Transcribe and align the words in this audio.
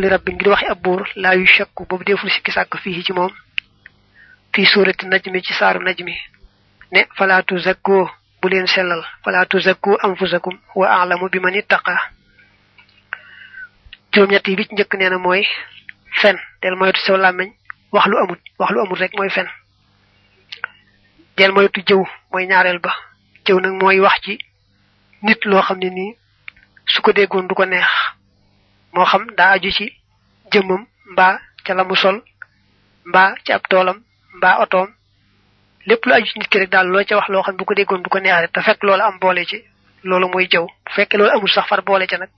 li 0.00 0.08
rabbi 0.08 0.32
ngir 0.32 0.48
waxi 0.48 0.66
ab 0.66 0.80
buur 0.82 1.02
laa 1.16 1.34
yu 1.34 1.46
shakku 1.46 1.84
boobu 1.88 2.04
deful 2.04 2.30
sikki 2.30 2.52
sàkk 2.52 2.72
fii 2.82 3.02
ci 3.04 3.12
suurati 4.66 5.06
najmi 5.06 5.42
ci 5.42 5.52
saaru 5.54 5.80
najmi. 5.82 6.14
Ne 6.92 7.00
falaatu 7.16 7.58
zakko 7.58 8.10
bu 8.40 8.48
leen 8.48 8.66
sellal. 8.66 9.02
Falaatu 9.24 9.60
zakku 9.60 9.96
anfusakum 10.02 10.54
wa 10.74 10.86
a'lamu 10.88 11.28
bi 11.32 11.38
man 11.40 11.54
ittaqa. 11.54 11.94
Juróom 14.12 14.30
ñett 14.30 14.46
yi 14.48 14.56
bi 14.56 14.64
ci 14.68 14.74
na 15.10 15.18
mooy 15.18 15.42
fen. 16.20 16.36
Del 16.62 16.74
wax 17.92 18.06
lu 18.06 18.16
amut. 18.18 18.38
Wax 18.58 18.70
lu 18.70 18.80
amut 18.80 18.98
rek 18.98 19.12
mooy 19.16 19.30
fen. 19.30 19.48
Del 21.36 21.52
moytu 21.52 21.80
jëw 21.86 22.02
mooy 22.32 22.46
ñaareel 22.46 22.78
ba. 22.78 22.92
Jëw 23.46 23.60
nag 23.60 23.72
mooy 23.82 24.00
wax 24.00 24.20
ci 24.22 24.38
nit 25.22 25.44
du 27.48 27.54
ko 27.54 27.64
neex 27.64 28.17
moo 28.98 29.06
xam 29.10 29.24
daa 29.38 29.50
aju 29.54 29.70
ci 29.78 29.86
jëmmam 30.52 30.82
mbaa 31.12 31.38
ca 31.64 31.74
la 31.74 31.84
mu 31.84 31.94
sol 31.96 32.16
mbaa 33.08 33.34
ci 33.44 33.52
ab 33.52 33.62
toolam 33.70 33.98
mbaa 34.36 34.58
otoom. 34.62 34.88
Lépp 35.86 36.04
lu 36.06 36.12
aju 36.14 36.26
ci 36.26 36.38
nit 36.38 36.48
ki 36.48 36.58
rek 36.58 36.70
daal 36.70 36.86
loo 36.88 37.04
ca 37.08 37.16
wax 37.16 37.28
loo 37.28 37.42
xam 37.42 37.56
bu 37.56 37.64
ko 37.64 37.74
déggoon 37.74 38.02
du 38.02 38.08
ko 38.10 38.18
neex 38.18 38.40
rek 38.42 38.52
te 38.52 38.60
fekk 38.60 38.82
loolu 38.82 39.02
am 39.02 39.18
boole 39.20 39.44
ci 39.46 39.62
loolu 40.02 40.28
mooy 40.28 40.46
jëw. 40.52 40.66
Bu 40.66 40.90
fekkee 40.96 41.18
loolu 41.18 41.32
amul 41.32 41.48
sax 41.48 41.66
far 41.68 41.82
boole 41.82 42.06
ca 42.06 42.18
nag 42.18 42.30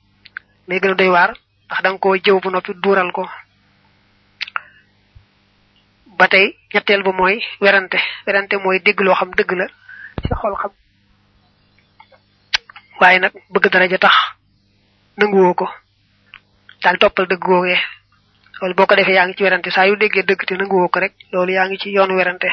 mais 0.68 0.80
gën 0.80 0.90
a 0.90 0.94
doy 0.94 1.08
waar 1.08 1.30
ndax 1.66 1.82
da 1.82 1.88
nga 1.90 1.98
koo 1.98 2.14
jëw 2.16 2.40
bu 2.40 2.50
noppi 2.50 2.72
duural 2.82 3.10
ko. 3.12 3.28
Ba 6.18 6.28
tey 6.28 6.56
ñetteel 6.74 7.02
ba 7.02 7.12
mooy 7.12 7.40
werante. 7.60 7.98
Werante 8.26 8.54
mooy 8.56 8.80
dégg 8.80 9.00
loo 9.00 9.14
xam 9.14 9.30
dëgg 9.34 9.52
la 9.52 9.66
ci 10.22 10.28
xol 10.40 10.54
xam. 10.60 10.70
Waaye 13.00 13.18
nag 13.18 13.32
bëgg 13.52 13.70
daraja 13.72 13.98
tax 13.98 14.14
nanguwoo 15.16 15.54
ko 15.54 15.66
daal 16.82 16.98
toppal 16.98 17.26
dëgg 17.26 17.42
googee 17.44 17.78
loolu 18.60 18.74
boo 18.74 18.86
ko 18.86 18.94
defee 18.96 19.14
yaa 19.14 19.26
ngi 19.26 19.36
ci 19.36 19.42
werante 19.42 19.70
saa 19.70 19.86
yu 19.86 19.96
déggee 19.96 20.22
dëgg 20.22 20.44
te 20.46 20.54
nanguwoo 20.54 20.88
ko 20.88 21.00
rek 21.00 21.14
loolu 21.32 21.52
yaa 21.52 21.66
ngi 21.68 21.78
ci 21.78 21.90
yoonu 21.92 22.14
werante. 22.16 22.48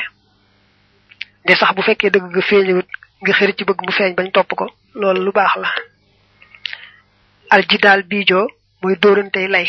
De 1.45 1.55
sax 1.55 1.73
bu 1.75 1.81
fekkee 1.81 2.09
dëgg 2.09 2.25
nga 2.31 2.41
feeñewut 2.41 2.87
nga 3.21 3.33
xëri 3.33 3.53
ci 3.57 3.63
bëgg 3.65 3.81
mu 3.85 3.91
feeñ 3.91 4.15
bañ 4.15 4.31
topp 4.31 4.53
ko 4.55 4.65
loolu 4.93 5.23
lu 5.25 5.31
baax 5.31 5.55
la. 5.57 5.69
Aljidaal 7.49 8.03
biijoo 8.03 8.47
mooy 8.81 8.95
dóorantey 9.01 9.47
lay. 9.47 9.67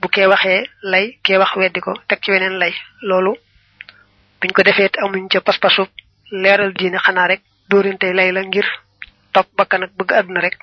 Bu 0.00 0.08
kee 0.08 0.26
waxee 0.26 0.68
lay 0.82 1.18
kee 1.22 1.38
wax 1.38 1.52
weddi 1.56 1.80
ko 1.80 1.92
teg 2.08 2.18
ci 2.22 2.30
weneen 2.32 2.58
lay. 2.58 2.72
Loolu 3.02 3.32
buñ 4.40 4.52
ko 4.52 4.62
defee 4.62 4.90
amuñ 5.02 5.28
ca 5.28 5.40
pas-pasub 5.40 5.88
leeral 6.30 6.72
diine 6.74 6.98
xanaa 6.98 7.26
rek 7.28 7.42
dóorantey 7.70 8.12
lay 8.14 8.32
la 8.32 8.42
ngir 8.42 8.66
topp 9.32 9.48
bakkan 9.56 9.82
ak 9.84 9.92
bëgg 9.98 10.12
àdduna 10.12 10.40
rek 10.40 10.56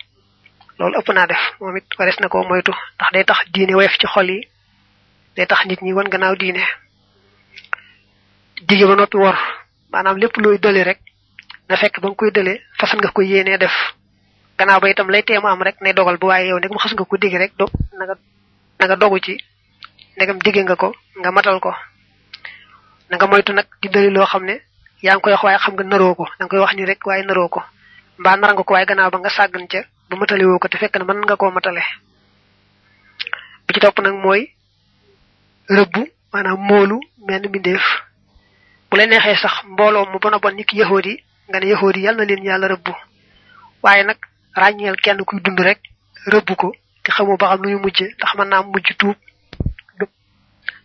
loolu 0.79 0.97
ëpp 0.99 1.09
naa 1.13 1.27
def. 1.27 1.43
Moom 1.59 1.77
it 1.77 1.85
wares 1.99 2.19
na 2.19 2.27
ko 2.27 2.43
moytu. 2.43 2.71
Ndax 2.95 3.11
day 3.13 3.23
tax 3.25 3.39
diine 3.53 3.73
woyof 3.75 3.97
ci 3.99 4.07
xol 4.07 4.29
yi. 4.29 4.47
Day 5.35 5.45
tax 5.47 5.65
nit 5.65 5.81
ñi 5.81 5.93
wan 5.93 6.09
gannaaw 6.09 6.35
diine. 6.35 6.63
Dige 8.67 8.85
ba 8.87 8.95
noppi 8.95 9.17
wor. 9.17 9.37
Maanaam 9.91 10.17
lépp 10.17 10.37
looy 10.37 10.57
dële 10.59 10.83
rek 10.83 10.99
na 11.69 11.75
fekk 11.77 11.99
ba 12.01 12.07
nga 12.09 12.15
koy 12.15 12.31
dële 12.31 12.53
fasan 12.79 12.97
nga 12.99 13.11
ko 13.11 13.21
yéenee 13.21 13.57
def. 13.57 13.73
Gannaaw 14.57 14.79
ba 14.79 14.89
itam 14.89 15.09
lay 15.09 15.23
teemu 15.23 15.47
am 15.47 15.61
rek 15.61 15.81
nay 15.81 15.93
dogal 15.93 16.17
bu 16.17 16.27
waaye 16.27 16.47
yow 16.47 16.57
ndegam 16.59 16.77
xas 16.77 16.93
nga 16.93 17.05
ko 17.05 17.17
digg 17.17 17.33
rek 17.35 17.53
do 17.57 17.65
na 17.97 18.05
nga 18.05 18.87
na 18.87 18.95
dogu 18.95 19.19
ci. 19.19 19.33
Ndegam 20.15 20.37
digge 20.39 20.61
nga 20.63 20.75
ko 20.75 20.93
nga 21.19 21.31
matal 21.31 21.59
ko. 21.59 21.73
Na 23.09 23.17
nga 23.17 23.27
moytu 23.27 23.53
nag 23.53 23.67
di 23.81 23.89
dëli 23.89 24.09
loo 24.11 24.25
xam 24.25 24.43
ne 24.45 24.61
yaa 25.01 25.15
ngi 25.15 25.21
koy 25.23 25.31
wax 25.33 25.43
waaye 25.43 25.57
xam 25.59 25.73
nga 25.75 25.83
naroo 25.83 26.15
ko. 26.15 26.25
Da 26.39 26.47
koy 26.47 26.59
wax 26.59 26.73
ni 26.75 26.85
rek 26.85 27.05
waaye 27.05 27.23
naroo 27.23 27.47
ko. 27.49 27.61
Mbaa 28.19 28.35
nar 28.37 28.53
nga 28.53 28.63
ko 28.63 28.73
waaye 28.73 28.85
ba 28.85 29.17
nga 29.19 29.29
sàggan 29.29 29.67
ca 29.67 29.81
ba 30.11 30.17
matale 30.19 30.43
woo 30.45 30.59
ko 30.59 30.67
te 30.67 30.77
fekk 30.77 30.95
na 30.99 31.05
mën 31.07 31.23
nga 31.23 31.35
koo 31.39 31.51
matale. 31.51 31.81
Bi 33.65 33.73
ci 33.73 33.79
topp 33.79 33.99
nag 34.03 34.15
mooy 34.23 34.41
rëbbu 35.69 36.01
maanaam 36.33 36.59
moolu 36.69 36.97
menn 37.27 37.47
mbindeef. 37.47 37.85
Bu 38.89 38.97
la 38.97 39.05
neexee 39.07 39.37
sax 39.41 39.63
mbooloo 39.71 40.05
mu 40.11 40.19
bon 40.19 40.35
bon 40.43 40.51
ni 40.55 40.65
ki 40.65 40.77
yahood 40.79 41.07
nga 41.47 41.59
ne 41.59 41.67
yahood 41.71 41.95
yi 41.95 42.03
na 42.11 42.25
leen 42.25 42.43
yàlla 42.43 42.67
rëbbu 42.67 42.93
waaye 43.83 44.03
nag 44.03 44.17
ràññeel 44.55 44.97
kenn 45.03 45.23
kuy 45.23 45.39
dund 45.39 45.59
rek 45.59 45.79
rëbbu 46.27 46.55
ko 46.55 46.75
te 47.03 47.11
xamoo 47.11 47.37
ba 47.37 47.47
xam 47.49 47.61
nu 47.61 47.69
muy 47.71 47.81
mujje 47.81 48.05
ndax 48.17 48.31
mën 48.35 48.47
naa 48.49 48.63
mujj 48.63 48.87
tuub. 48.99 49.15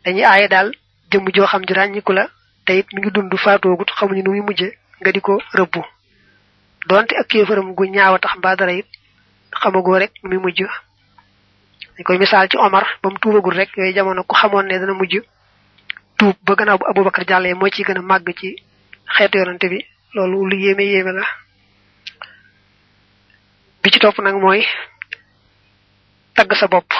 Dañuy 0.04 0.24
aaye 0.24 0.48
daal 0.48 0.70
jëmm 1.10 1.26
joo 1.34 1.46
xam 1.46 1.62
ji 1.66 1.74
ràññiku 1.74 2.12
la 2.12 2.28
te 2.64 2.78
it 2.78 2.86
mi 2.92 3.00
ngi 3.00 3.10
dund 3.10 3.34
faatoogut 3.36 3.90
xamuñu 3.98 4.22
nu 4.22 4.30
muy 4.30 4.40
mujje 4.46 4.68
nga 5.00 5.10
di 5.12 5.20
ko 5.20 5.42
rëbbu 5.58 5.82
donte 6.86 7.12
ak 7.18 7.26
kéefaram 7.28 7.74
gu 7.74 7.84
ñaaw 7.90 8.14
a 8.14 8.18
tax 8.18 8.38
dara 8.58 8.72
xamagoo 9.62 9.98
rek 9.98 10.12
muy 10.22 10.38
mujj. 10.38 10.62
Dañ 11.96 12.04
koy 12.04 12.18
misaal 12.18 12.48
ci 12.48 12.56
Omar 12.56 12.86
ba 13.02 13.10
mu 13.10 13.18
tuubagul 13.18 13.54
rek 13.54 13.76
yooyu 13.76 13.94
jamono 13.94 14.22
ku 14.24 14.34
xamoon 14.36 14.66
ne 14.66 14.78
dana 14.78 14.92
mujj 14.94 15.16
tuub 16.18 16.36
ba 16.44 16.54
gannaaw 16.54 16.78
bu 16.78 16.84
Abubakar 16.88 17.24
jàllee 17.28 17.54
moo 17.54 17.68
ci 17.68 17.82
gën 17.84 17.98
a 17.98 18.02
màgg 18.02 18.28
ci 18.38 18.56
xeetu 19.16 19.38
yonante 19.38 19.68
bi. 19.68 19.84
Loolu 20.14 20.46
lu 20.48 20.56
yéeme 20.56 20.82
yéeme 20.84 21.12
la. 21.12 21.24
Bi 23.82 23.90
ci 23.92 23.98
topp 23.98 24.18
nag 24.18 24.34
mooy 24.34 24.64
tagg 26.34 26.52
sa 26.54 26.66
bopp. 26.68 26.90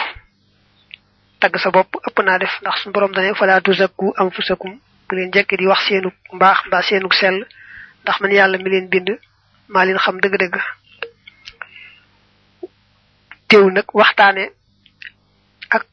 Tagg 1.40 1.56
sa 1.58 1.70
bopp 1.70 1.96
ëpp 2.08 2.22
naa 2.24 2.38
def 2.38 2.60
ndax 2.60 2.76
suñu 2.82 2.92
borom 2.92 3.12
dane 3.12 3.34
fala 3.34 3.60
tuzakku 3.60 4.12
anfusakum. 4.16 4.78
Bu 5.08 5.14
leen 5.16 5.30
jekk 5.32 5.56
di 5.58 5.66
wax 5.66 5.86
seenu 5.88 6.10
mbaax 6.32 6.66
mbaa 6.66 6.82
seenu 6.82 7.10
sell 7.12 7.46
ndax 8.02 8.20
man 8.20 8.32
yàlla 8.32 8.58
mi 8.58 8.70
leen 8.70 8.88
bind 8.88 9.08
maa 9.68 9.84
leen 9.84 9.98
xam 9.98 10.18
dëgg-dëgg 10.20 10.56
teew 13.48 13.70
nag 13.70 13.86
waxtaane 13.94 14.44
ak 15.70 15.84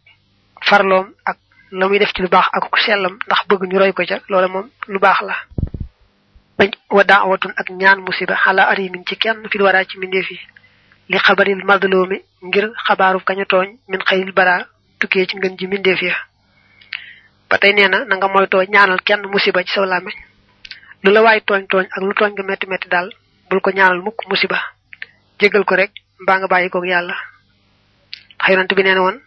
farloom 0.67 1.13
ak 1.25 1.37
la 1.71 1.87
muy 1.87 1.99
def 1.99 2.13
ci 2.13 2.21
lu 2.21 2.27
baax 2.29 2.47
ak 2.53 2.69
ku 2.71 2.79
sellam 2.79 3.17
ndax 3.25 3.41
bëgg 3.47 3.63
ñu 3.69 3.77
roy 3.79 3.93
ko 3.93 4.03
ca 4.05 4.19
loola 4.29 4.47
moom 4.47 4.69
lu 4.87 4.99
baax 4.99 5.21
la. 5.21 5.35
Wa 6.89 7.03
daawatun 7.03 7.53
ak 7.57 7.69
ñaan 7.69 7.99
musiba 8.05 8.35
xala 8.35 8.69
arimin 8.69 9.03
ci 9.05 9.15
kenn 9.17 9.47
fi 9.51 9.57
waraa 9.61 9.85
ci 9.85 9.97
mbindeef 9.97 10.29
yi. 10.31 10.39
Li 11.09 11.17
xabaril 11.17 11.63
madloomi 11.65 12.21
ngir 12.43 12.69
xabaaru 12.87 13.19
kañu 13.25 13.45
tooñ 13.45 13.77
min 13.87 13.99
xayril 14.05 14.31
bara 14.33 14.67
tukkee 14.99 15.25
ci 15.25 15.37
ngën 15.37 15.57
ji 15.57 15.67
mbindeef 15.67 16.01
ya. 16.01 16.15
Ba 17.49 17.57
tey 17.57 17.73
nee 17.73 17.87
na 17.87 18.05
nga 18.15 18.27
moytoo 18.27 18.63
ñaanal 18.63 19.01
kenn 19.03 19.25
musiba 19.27 19.63
ci 19.63 19.73
saw 19.73 19.85
làmmiñ. 19.85 20.13
Lu 21.03 21.11
la 21.11 21.21
waay 21.21 21.41
tooñ 21.41 21.65
tooñ 21.67 21.85
ak 21.91 22.01
lu 22.03 22.13
tooñ 22.13 22.31
nga 22.33 22.43
metti 22.43 22.67
metti 22.67 22.87
daal 22.87 23.09
bul 23.49 23.59
ko 23.61 23.71
ñaanal 23.71 24.01
mukk 24.01 24.21
musiba. 24.29 24.57
Jégal 25.39 25.65
ko 25.65 25.75
rek 25.75 25.91
mbaa 26.19 26.37
nga 26.39 26.47
bàyyi 26.47 26.69
koog 26.69 26.85
yàlla 26.85 27.15
ndax 28.43 28.51
yonent 28.51 28.73
bi 28.75 28.83
nee 28.83 28.93
na 28.95 29.01
woon 29.01 29.17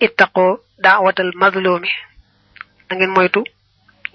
ittaqoo 0.00 0.58
daawatal 0.78 1.30
mazlumi. 1.34 1.88
Da 2.88 2.96
ngeen 2.96 3.10
moytu 3.10 3.40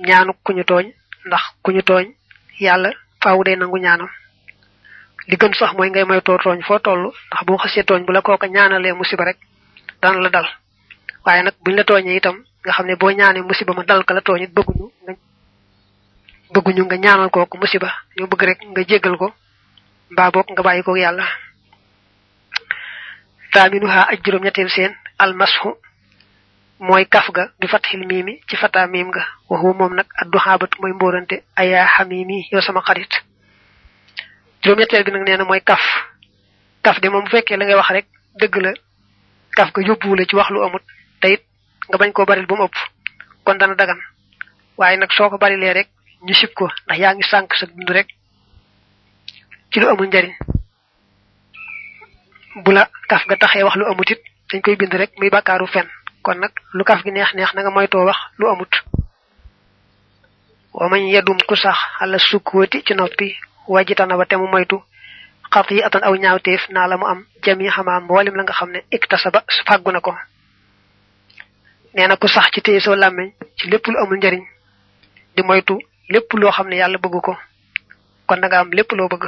ñaanu 0.07 0.33
ku 0.43 0.51
ñu 0.53 0.63
tooñ 0.69 0.85
ndax 1.27 1.41
ku 1.63 1.71
ñu 1.71 1.81
tooñ 1.81 2.05
yàlla 2.59 2.89
faaw 3.21 3.39
day 3.45 3.55
nangu 3.55 3.77
ñaanam. 3.77 4.09
Li 5.29 5.35
gën 5.39 5.53
sax 5.59 5.71
mooy 5.75 5.89
ngay 5.89 6.03
moytoo 6.05 6.37
tooñ 6.43 6.59
foo 6.67 6.79
toll 6.79 7.03
ndax 7.27 7.41
bu 7.47 7.57
xasee 7.61 7.83
tooñ 7.87 8.01
bu 8.05 8.11
la 8.11 8.21
kooka 8.21 8.47
ñaanalee 8.47 8.93
musiba 8.93 9.23
rek 9.25 9.37
dana 10.01 10.19
la 10.19 10.29
dal. 10.29 10.47
Waaye 11.25 11.43
nag 11.43 11.53
buñ 11.63 11.75
la 11.75 11.83
tooñee 11.83 12.17
itam 12.17 12.37
nga 12.63 12.71
xam 12.75 12.85
ne 12.87 12.95
boo 12.95 13.11
ñaanee 13.11 13.43
musiba 13.47 13.73
ma 13.73 13.83
dal 13.83 14.03
ka 14.05 14.13
la 14.13 14.21
bëgguñu 14.21 14.87
bëgguñu 16.53 16.83
nga 16.85 16.97
ñaanal 16.97 17.29
kooku 17.29 17.57
musiba. 17.57 17.89
Ñu 18.17 18.27
bëgg 18.27 18.43
rek 18.43 18.59
nga 18.71 18.81
jéggal 18.89 19.15
ko 19.17 19.27
mbaa 20.11 20.29
nga 20.51 20.61
bàyyi 20.63 20.83
ko 20.83 20.91
taaminuha 23.53 24.01
aj 24.11 24.19
juróom 24.25 24.43
ñetteel 24.43 24.69
seen 24.69 24.91
almashu 25.23 25.69
mooy 26.79 27.05
kaf 27.05 27.27
ga 27.31 27.43
bi 27.59 27.67
fatxil 27.67 28.05
miimi 28.07 28.41
ci 28.47 28.55
fata 28.57 28.87
miim 28.87 29.09
ga 29.11 29.23
waxu 29.49 29.73
moom 29.79 29.93
nag 29.95 30.07
addu 30.21 30.37
xaabatu 30.39 30.81
mooy 30.81 30.93
mbóorante 30.93 31.35
ayaa 31.55 31.87
xamimi 31.95 32.47
yow 32.51 32.61
sama 32.61 32.81
xarit. 32.81 33.13
juróom 34.63 34.79
ñetteel 34.79 35.03
bi 35.03 35.11
nag 35.11 35.23
nee 35.27 35.37
na 35.37 35.59
kaf. 35.59 35.83
kaf 36.83 36.99
de 37.01 37.09
moom 37.09 37.23
bu 37.23 37.29
fekkee 37.29 37.57
la 37.57 37.65
ngay 37.65 37.75
wax 37.75 37.89
rek 37.89 38.07
dëgg 38.39 38.55
la 38.61 38.71
kaf 39.55 39.71
ga 39.73 39.81
yóbbuwule 39.81 40.25
ci 40.25 40.35
wax 40.35 40.49
lu 40.49 40.63
amut 40.63 40.83
te 41.21 41.27
it 41.33 41.43
nga 41.89 41.97
bañ 41.97 42.11
koo 42.11 42.25
baril 42.25 42.45
bu 42.45 42.55
mu 42.55 42.63
ëpp 42.65 42.75
kon 43.45 43.57
dana 43.57 43.75
dagan. 43.75 43.99
waaye 44.77 44.97
nag 44.97 45.11
soo 45.11 45.29
ko 45.29 45.37
barilee 45.37 45.73
rek 45.73 45.89
ñu 46.25 46.33
sib 46.33 46.53
ko 46.53 46.65
ndax 46.85 46.97
yaa 46.99 47.13
ngi 47.13 47.23
sànq 47.31 47.53
sa 47.55 47.65
dund 47.65 47.89
rek 47.89 48.07
ci 49.71 49.79
lu 49.79 49.87
amul 49.89 50.07
njariñ 50.07 50.33
bu 52.55 52.71
la 52.71 52.89
kaf 53.09 53.25
ga 53.27 53.35
taxee 53.37 53.63
wax 53.63 53.75
lu 53.75 53.85
amut 53.85 54.09
it 54.11 54.21
dañ 54.51 54.61
koy 54.61 54.75
bind 54.75 54.93
rek 54.93 55.11
muy 55.17 55.29
bàkkaaru 55.29 55.67
fen. 55.67 55.87
Kon 56.21 56.35
nag 56.39 56.51
lu 56.73 56.83
kaf 56.83 57.03
gi 57.03 57.11
neex 57.11 57.33
neex 57.33 57.53
na 57.53 57.61
nga 57.61 57.69
moytoo 57.71 58.05
wax 58.05 58.17
lu 58.37 58.47
amut. 58.49 58.73
Wa 60.73 60.89
mañ 60.89 61.03
yedum 61.13 61.37
ku 61.47 61.55
sax 61.55 61.77
xala 61.99 62.17
sukkuwati 62.19 62.83
ci 62.85 62.93
noppi 62.93 63.35
wajitana 63.67 64.17
ba 64.17 64.25
te 64.25 64.35
mu 64.35 64.47
moytu 64.47 64.81
xat 65.53 65.71
yi 65.71 65.81
atan 65.83 66.03
aw 66.03 66.15
ñaawteef 66.15 66.69
naa 66.69 66.87
la 66.87 66.97
mu 66.97 67.05
am 67.05 67.25
jami 67.43 67.69
xamaa 67.69 67.99
mboolem 67.99 68.35
la 68.35 68.43
nga 68.43 68.53
xam 68.53 68.71
ne 68.71 68.79
iktasaba 68.91 69.43
fàggu 69.67 69.91
na 69.91 69.99
ko. 70.01 70.13
Nee 71.93 72.07
na 72.07 72.15
ku 72.17 72.27
sax 72.27 72.49
ci 72.53 72.61
téye 72.61 72.79
soo 72.79 72.95
làmmeñ 72.95 73.31
ci 73.57 73.69
lépp 73.69 73.85
lu 73.87 73.97
amul 73.99 74.17
njariñ 74.17 74.43
di 75.35 75.43
moytu 75.43 75.77
lépp 76.09 76.33
loo 76.33 76.51
xam 76.51 76.67
ne 76.69 76.75
yàlla 76.75 76.97
bëgg 76.97 77.21
ko. 77.21 77.37
Kon 78.27 78.37
da 78.41 78.47
nga 78.47 78.59
am 78.59 78.71
lépp 78.71 78.91
loo 78.91 79.07
bëgg 79.07 79.25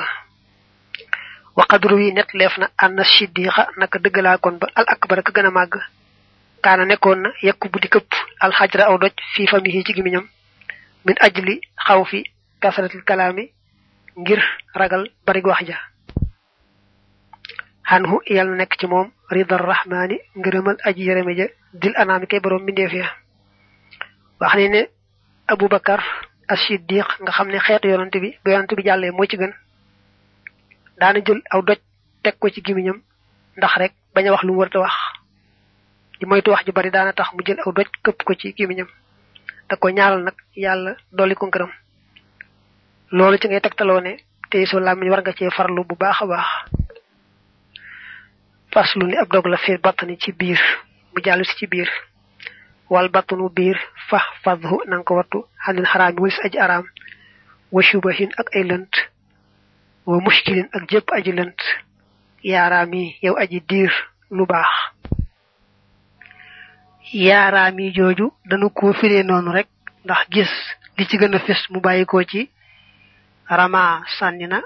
wa 1.56 1.66
qadru 1.66 1.96
wi 1.96 2.12
net 2.14 2.34
leef 2.34 2.58
na 2.58 2.68
anna 2.78 3.04
siddiqa 3.04 3.68
naka 3.78 4.00
dëggalaa 4.00 4.38
kon 4.38 4.58
ba 4.60 4.68
al 4.76 4.86
akbar 4.88 5.24
ka 5.24 5.32
gën 5.32 5.46
a 5.46 5.52
màgg 5.52 5.76
kaana 6.64 6.86
nekkoon 6.86 7.22
na 7.22 7.30
yekk 7.42 7.72
bu 7.72 7.80
di 7.80 7.88
këpp 7.88 8.12
alxajra 8.40 8.86
aw 8.90 8.98
doj 8.98 9.14
fii 9.36 9.48
famihi 9.48 9.84
ci 9.86 9.94
gimiñam 9.94 10.28
min 11.06 11.16
ajli 11.22 11.62
xaw 11.88 12.04
fi 12.06 12.24
kasratil 12.62 13.04
kalaami 13.04 13.52
ngir 14.18 14.42
ragal 14.74 15.10
bari 15.26 15.42
wax 15.44 15.62
ja 15.68 15.78
xanhu 17.90 18.20
yal 18.36 18.48
na 18.50 18.56
nekk 18.56 18.76
ci 18.80 18.88
moom 18.88 19.12
ridar 19.32 19.62
rahmaani 19.62 20.18
ngërëmal 20.36 20.78
aji 20.84 21.04
yërëme 21.10 21.34
ja 21.38 21.48
dil 21.74 21.94
anaami 21.96 22.28
kay 22.28 22.40
borom 22.40 22.62
mbindeef 22.64 22.94
ya 22.94 23.08
wax 24.42 24.56
ni 24.56 24.70
ne 24.70 24.82
abou 25.48 25.68
bakar 25.70 26.02
as-siddiq 26.48 27.08
nga 27.22 27.32
xam 27.32 27.48
ne 27.48 27.60
xeetu 27.60 27.88
yonante 27.88 28.20
bi 28.20 28.36
ba 28.44 28.52
yonante 28.52 28.76
bi 28.76 28.84
jàllee 28.84 29.12
moo 29.12 29.26
ci 29.26 29.38
gën 29.38 29.54
daana 31.00 31.20
jël 31.26 31.42
aw 31.52 31.62
doj 31.62 31.80
teg 32.24 32.36
ko 32.40 32.50
ci 32.50 32.62
gimiñam 32.62 33.02
ndax 33.58 33.74
rek 33.78 33.94
bañ 34.14 34.28
a 34.28 34.32
wax 34.32 34.44
lu 34.44 34.54
mu 34.54 34.60
warta 34.60 34.80
wax. 34.80 34.94
Di 36.20 36.26
moytu 36.26 36.52
wax 36.52 36.66
ju 36.66 36.72
bari 36.72 36.92
daana 36.92 37.14
tax 37.14 37.32
mu 37.34 37.42
jël 37.46 37.60
aw 37.66 37.72
doj 37.72 37.88
këpp 38.04 38.24
ko 38.24 38.34
ci 38.36 38.54
gimiñam. 38.58 38.88
Da 39.70 39.76
ko 39.78 39.90
ñaaral 39.90 40.24
nag 40.24 40.36
yàlla 40.56 40.96
dolli 41.12 41.36
ko 41.36 41.48
ngërëm. 41.48 41.72
Loolu 43.12 43.38
ci 43.38 43.48
ngay 43.48 43.62
tegtaloo 43.62 44.00
ne 44.02 44.18
tey 44.52 44.66
so 44.66 44.80
làmmiñ 44.80 45.10
war 45.10 45.22
nga 45.22 45.34
cee 45.34 45.50
farlu 45.52 45.84
bu 45.84 45.96
baax 45.96 46.20
baax. 46.28 46.48
Faslu 48.74 49.08
ni 49.08 49.16
ab 49.18 49.30
dog 49.32 49.46
la 49.48 49.58
fi 49.58 49.78
battani 49.78 50.18
ci 50.20 50.32
biir 50.32 50.60
mu 51.14 51.22
jàllu 51.24 51.44
ci 51.46 51.68
biir. 51.68 51.90
Wal 52.90 53.10
battanu 53.10 53.50
biir 53.50 53.78
fa 54.10 54.20
fadhu 54.44 54.82
nang 54.88 55.04
ko 55.04 55.16
wattu 55.16 55.46
xanil 55.66 55.86
xaraami 55.86 56.20
walis 56.20 56.40
aji 56.46 56.58
araam. 56.60 56.86
Wa 57.72 57.82
shubahin 57.82 58.32
ak 58.38 58.48
ay 58.56 58.64
lënt 58.64 58.94
wa 60.06 60.18
mushkilin 60.22 60.70
ak 60.74 60.84
jëpp 60.90 61.08
aji 61.18 61.32
lënt. 61.32 61.60
Yaaraami 62.44 63.18
yow 63.22 63.36
aji 63.38 63.60
diir 63.70 63.92
lu 64.32 64.46
baax. 64.46 64.74
Yaaraami 67.14 67.92
jooju 67.96 68.32
danu 68.50 68.70
ko 68.70 68.94
firee 68.94 69.24
noonu 69.24 69.52
rek 69.52 69.68
ndax 70.06 70.22
gis 70.34 70.52
li 70.98 71.06
ci 71.08 71.18
gën 71.18 71.36
a 71.36 71.40
fes 71.40 71.62
mu 71.72 71.80
bàyyi 71.80 72.06
ko 72.06 72.24
ci. 72.24 72.50
Rama 73.50 74.04
sànni 74.20 74.48
na 74.48 74.62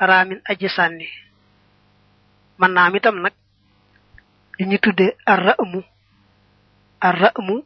raamin 0.00 0.40
aji 0.50 0.68
sànni. 0.68 1.06
Mën 2.58 2.72
naam 2.72 2.94
itam 2.96 3.20
nag 3.22 3.32
li 4.58 4.64
ñu 4.66 4.78
tudde 4.78 5.16
arra'mu. 5.26 5.82
Arra'mu 7.00 7.62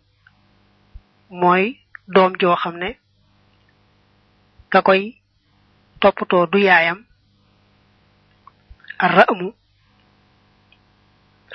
mooy 1.30 1.78
doom 2.08 2.32
joo 2.40 2.56
xam 2.56 2.76
ne 2.76 2.96
ka 4.70 4.82
koy 4.82 5.16
toppatoo 6.02 6.46
du 6.52 6.58
yaayam. 6.58 6.98
Arra'mu. 9.04 9.48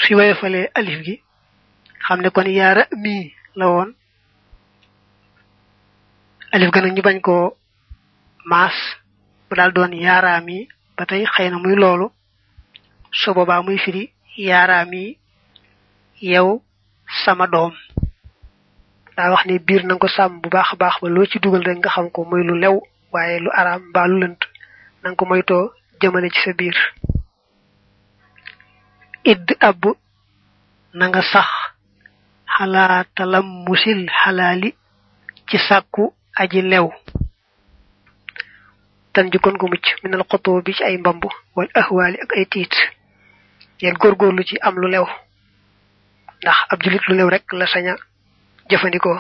Si 0.02 0.16
wayefalee 0.18 0.72
alif 0.80 1.00
gi. 1.06 1.16
Xam 2.06 2.20
ne 2.22 2.30
kon 2.36 2.48
yaa 2.58 2.74
ra'mi 2.80 3.16
la 3.60 3.66
woon. 3.74 3.90
Alif 6.54 6.70
ga 6.74 6.82
nag 6.82 6.94
ñu 6.96 7.02
bañ 7.08 7.18
koo 7.28 7.46
maas. 8.52 8.78
Bu 9.48 9.56
daal 9.58 9.72
doon 9.74 9.92
yaaraami 10.06 10.58
ba 10.98 11.04
tey 11.10 11.24
muy 11.64 11.76
loolu. 11.76 12.08
Su 13.20 13.34
boobaa 13.34 13.62
muy 13.66 13.78
firi 13.84 14.04
yaaraami 14.48 15.04
yow 16.22 16.62
sama 17.24 17.48
doom. 17.48 17.74
Daa 19.18 19.32
wax 19.32 19.46
ne 19.46 19.60
biir 19.60 19.84
nanga 19.84 20.00
ko 20.00 20.08
sàmm 20.08 20.42
bu 20.42 20.50
baax 20.50 20.70
baax 20.82 20.96
ba 21.02 21.08
loo 21.10 21.26
ci 21.26 21.40
dugal 21.40 21.64
rek 21.68 21.78
nga 21.80 21.90
xam 21.90 22.10
ko 22.12 22.24
muy 22.30 22.44
lu 22.48 22.56
lew 22.64 22.78
waaye 23.18 23.40
lu 23.44 23.50
araam 23.60 23.82
mbaa 23.90 24.08
lu 24.10 24.18
lënt. 24.24 24.42
Nanga 25.02 25.18
ko 25.20 25.24
moytoo 25.30 25.64
jëmale 26.00 26.30
ci 26.34 26.40
sa 26.46 26.52
biir. 26.60 26.78
Idd 29.32 29.48
ab 29.70 29.82
na 30.94 31.06
sax 31.32 31.50
talam 33.16 33.48
musil 33.66 34.02
xalaali 34.20 34.70
ci 35.48 35.58
sàkku 35.68 36.04
aji 36.42 36.62
lew. 36.72 36.88
Tan 39.14 39.32
jukkoon 39.32 39.58
ko 39.60 39.66
mucc 39.68 39.86
minal 40.04 40.24
xotoo 40.30 40.62
bi 40.66 40.74
ci 40.78 40.84
ay 40.84 40.98
mbamb 40.98 41.24
wal 41.56 41.70
ahwaali 41.80 42.18
ak 42.24 42.32
ay 42.38 42.46
tiit. 42.52 42.74
Yéen 43.82 43.98
góorgóorlu 44.02 44.44
ci 44.50 44.56
am 44.62 44.76
lu 44.82 44.88
lew. 44.94 45.06
Ndax 46.42 46.58
ab 46.72 46.80
julit 46.84 47.04
lu 47.08 47.14
lew 47.16 47.30
rek 47.30 47.46
la 47.54 47.66
saña 47.68 47.94
jëfandikoo. 48.70 49.20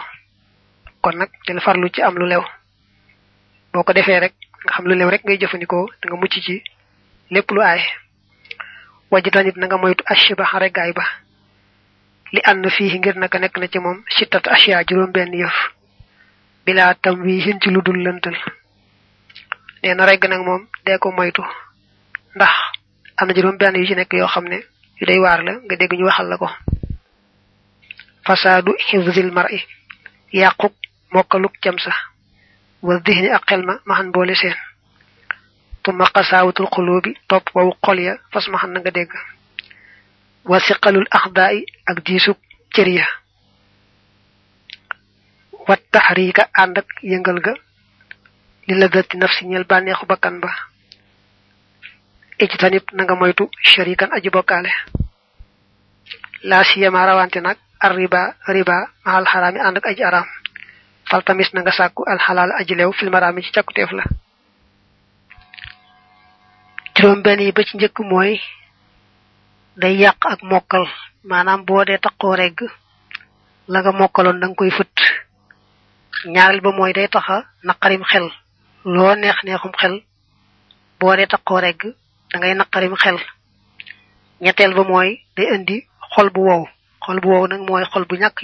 Kon 1.01 1.15
nag 1.17 1.31
del 1.47 1.59
farlu 1.61 1.89
ci 1.89 2.01
am 2.01 2.15
lu 2.17 2.25
lew 2.25 2.44
boo 3.74 3.84
ko 3.84 3.94
defee 3.94 4.19
rek 4.19 4.34
nga 4.66 4.74
xam 4.74 4.86
lu 4.88 4.96
lew 4.96 5.10
rek 5.10 5.24
ngay 5.24 5.38
jëfandikoo 5.38 5.88
da 6.02 6.10
nga 6.10 6.18
mucc 6.18 6.34
ci 6.46 6.64
lépp 7.30 7.52
lu 7.52 7.62
aay. 7.62 7.81
Wajj 9.12 9.30
tanit 9.31 9.56
na 9.58 9.66
nga 9.68 9.78
moytu 9.78 10.04
ashiba 10.06 10.44
regaay 10.60 10.92
ba. 10.94 11.04
Li 12.34 12.42
ànd 12.44 12.66
fii 12.69 12.98
ngir 13.00 13.16
naka 13.18 13.40
nekk 13.40 13.58
na 13.58 13.68
ci 13.68 13.80
moom 13.80 14.04
sittat 14.10 14.48
ashiya 14.48 14.84
juróom 14.88 15.12
benn 15.12 15.34
yëf. 15.34 15.56
Bilaa 16.66 16.94
tam 16.96 17.22
wi 17.22 17.40
hin 17.42 17.60
ci 17.62 17.69
lu 17.69 17.81
dul 17.81 18.04
lëntal. 18.04 18.36
Nee 19.84 19.94
na 19.96 20.06
regg 20.06 20.25
nag 20.28 20.42
moom 20.44 20.68
dee 20.86 20.98
ko 21.00 21.12
moytu. 21.12 21.44
Ndax 22.36 22.52
am 23.18 23.28
na 23.28 23.34
juróom 23.34 23.58
benn 23.58 23.75
yu 23.80 23.86
ci 23.88 23.96
nekk 23.96 24.14
yoo 24.14 24.28
xam 24.28 24.44
ne 24.48 24.60
yu 25.00 25.06
day 25.08 25.19
waar 25.19 25.44
la 25.44 25.52
nga 25.54 25.75
dégg 25.75 25.94
ñu 25.94 26.06
waxal 26.06 26.28
la 26.28 26.38
ko. 26.38 26.50
Fasaadu 28.25 28.74
xifzil 28.88 29.31
mar'i 29.31 29.64
yàquk 30.34 30.74
mokkaluk 31.14 31.54
cam 31.62 31.78
sa. 31.80 31.92
Wa 32.81 33.00
dihni 33.00 33.29
ak 33.29 33.44
xel 33.50 33.63
ma 33.65 33.79
maxan 33.85 34.12
boole 34.12 34.35
seen. 34.35 34.56
Tuma 35.83 36.06
xasaawatul 36.13 36.68
xuloobi 36.74 37.12
topp 37.27 37.50
wawu 37.56 37.71
xol 37.85 38.00
ya 38.00 38.13
fas 38.31 38.47
maxan 38.47 38.71
na 38.74 38.79
nga 38.79 38.91
dégg. 38.91 39.12
Wa 40.45 40.59
siqalul 40.59 41.07
axdaay 41.12 41.65
ak 41.85 41.97
diisuk 42.06 42.38
cër 42.74 42.88
ya. 42.88 43.06
Wat 45.68 45.81
taxriika 45.91 46.44
ànd 46.62 46.77
ak 46.77 46.88
yëngal 47.03 47.39
ga. 47.45 47.53
Li 48.68 48.75
la 48.80 48.88
dati 48.88 49.18
nafsi 49.18 49.45
ñel 49.45 49.63
bànneexu 49.63 50.06
bakkan 50.06 50.39
ba. 50.39 50.50
Ijtanib 52.39 52.83
na 52.94 53.03
nga 53.03 53.15
moytu 53.15 53.50
sharikan 53.62 54.12
aji 54.12 54.30
bokkaale. 54.30 54.71
Laa 56.44 56.63
siyama 56.63 57.06
rawante 57.06 57.39
nag 57.41 57.57
ar 57.80 57.94
riba 57.95 58.88
maxal 59.06 59.25
xaraami 59.25 59.59
ànd 59.59 59.77
ak 59.77 59.85
aji 59.88 60.03
araam 60.03 60.27
faltamis 61.09 61.50
na 61.54 61.62
nga 61.62 61.71
sàkku 61.71 62.01
alxalaal 62.12 62.51
aji 62.59 62.74
leew 62.75 62.92
filmaraami 63.00 63.42
ci 63.45 63.51
càkkuteef 63.56 63.92
la 63.98 64.04
juróom 66.95 67.21
benn 67.24 67.42
yi 67.45 67.51
ba 67.51 67.63
ci 67.68 67.77
njëkk 67.77 67.98
mooy 68.12 68.31
day 69.81 69.95
yàq 70.04 70.21
ak 70.33 70.42
mokkal 70.51 70.86
maanaam 71.30 71.65
boo 71.68 71.83
dee 71.86 71.98
taqoo 72.06 72.36
regg 72.36 72.59
la 73.68 73.80
nga 73.81 73.92
mokkaloon 73.92 74.39
da 74.39 74.48
nga 74.48 74.56
koy 74.56 74.71
fët 74.77 74.95
ñaareel 76.33 76.61
ba 76.61 76.71
mooy 76.71 76.94
day 76.94 77.07
taxa 77.07 77.37
naqarim 77.64 78.04
xel 78.11 78.28
loo 78.85 79.16
neex 79.16 79.37
neexum 79.44 79.71
xel 79.81 79.95
boo 80.99 81.16
dee 81.16 81.28
taqoo 81.28 81.59
regg 81.66 81.80
da 82.31 82.35
ngay 82.40 82.54
naqarim 82.56 82.95
xel 83.04 83.18
ñetteel 84.42 84.73
ba 84.78 84.83
mooy 84.83 85.09
day 85.35 85.47
indi 85.56 85.78
xol 86.14 86.30
bu 86.30 86.42
wow. 86.47 86.64
Xol 87.06 87.19
bu 87.19 87.30
wow 87.30 87.47
nag 87.47 87.61
mooy 87.68 87.83
xol 87.92 88.06
bu 88.09 88.16
ñàkk 88.16 88.40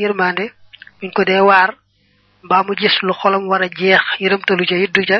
buñ 1.01 1.11
ko 1.11 1.23
dee 1.25 1.41
waar 1.41 1.82
mbaa 2.43 2.63
mu 2.63 2.73
gis 2.75 2.95
lu 3.01 3.13
xolam 3.13 3.47
war 3.49 3.61
a 3.63 3.69
jeex 3.69 4.03
yërëmtalu 4.19 4.65
ca 4.69 4.75
it 4.75 4.91
du 4.95 5.05
ca 5.05 5.19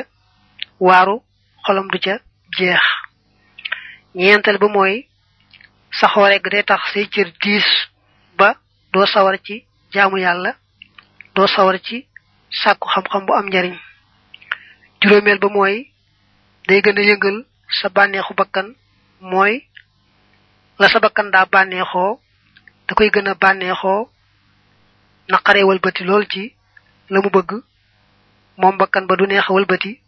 waaru 0.80 1.22
xolam 1.66 1.88
du 1.92 1.98
ca 1.98 2.18
jeex. 2.58 2.82
Ñeenteel 4.14 4.58
ba 4.58 4.68
mooy 4.68 5.08
saxoo 5.90 6.28
rekk 6.28 6.50
day 6.50 6.62
tax 6.64 6.92
say 6.92 7.06
cër 7.08 7.28
diis 7.42 7.66
ba 8.38 8.54
doo 8.92 9.06
sawar 9.06 9.38
ci 9.46 9.64
jaamu 9.92 10.18
yàlla 10.18 10.54
doo 11.34 11.46
sawar 11.46 11.78
ci 11.82 12.06
sàkku 12.50 12.88
xam-xam 12.88 13.26
bu 13.26 13.32
am 13.34 13.46
njariñ. 13.48 13.76
Juróomeel 15.02 15.38
ba 15.38 15.48
mooy 15.48 15.90
day 16.68 16.80
gën 16.82 16.98
a 16.98 17.02
yëngal 17.02 17.44
sa 17.80 17.88
bànneexu 17.88 18.34
bakkan 18.34 18.74
mooy 19.20 19.62
la 20.78 20.88
sa 20.88 21.00
bakkan 21.00 21.30
daa 21.30 21.46
bànneexoo 21.46 22.20
da 22.88 22.94
koy 22.94 23.10
gën 23.10 23.28
a 23.28 23.34
bànneexoo 23.34 24.10
naqaree 25.28 25.64
walbati 25.64 26.04
lool 26.04 26.26
ci 26.28 26.53
la 27.10 27.20
mu 27.20 27.30
bëgg 27.30 27.50
moom 28.56 28.76
bakkan 28.78 29.06
ba 29.06 29.16
du 29.16 29.26
neex 29.26 29.44
a 29.48 29.52
walbati 29.52 30.00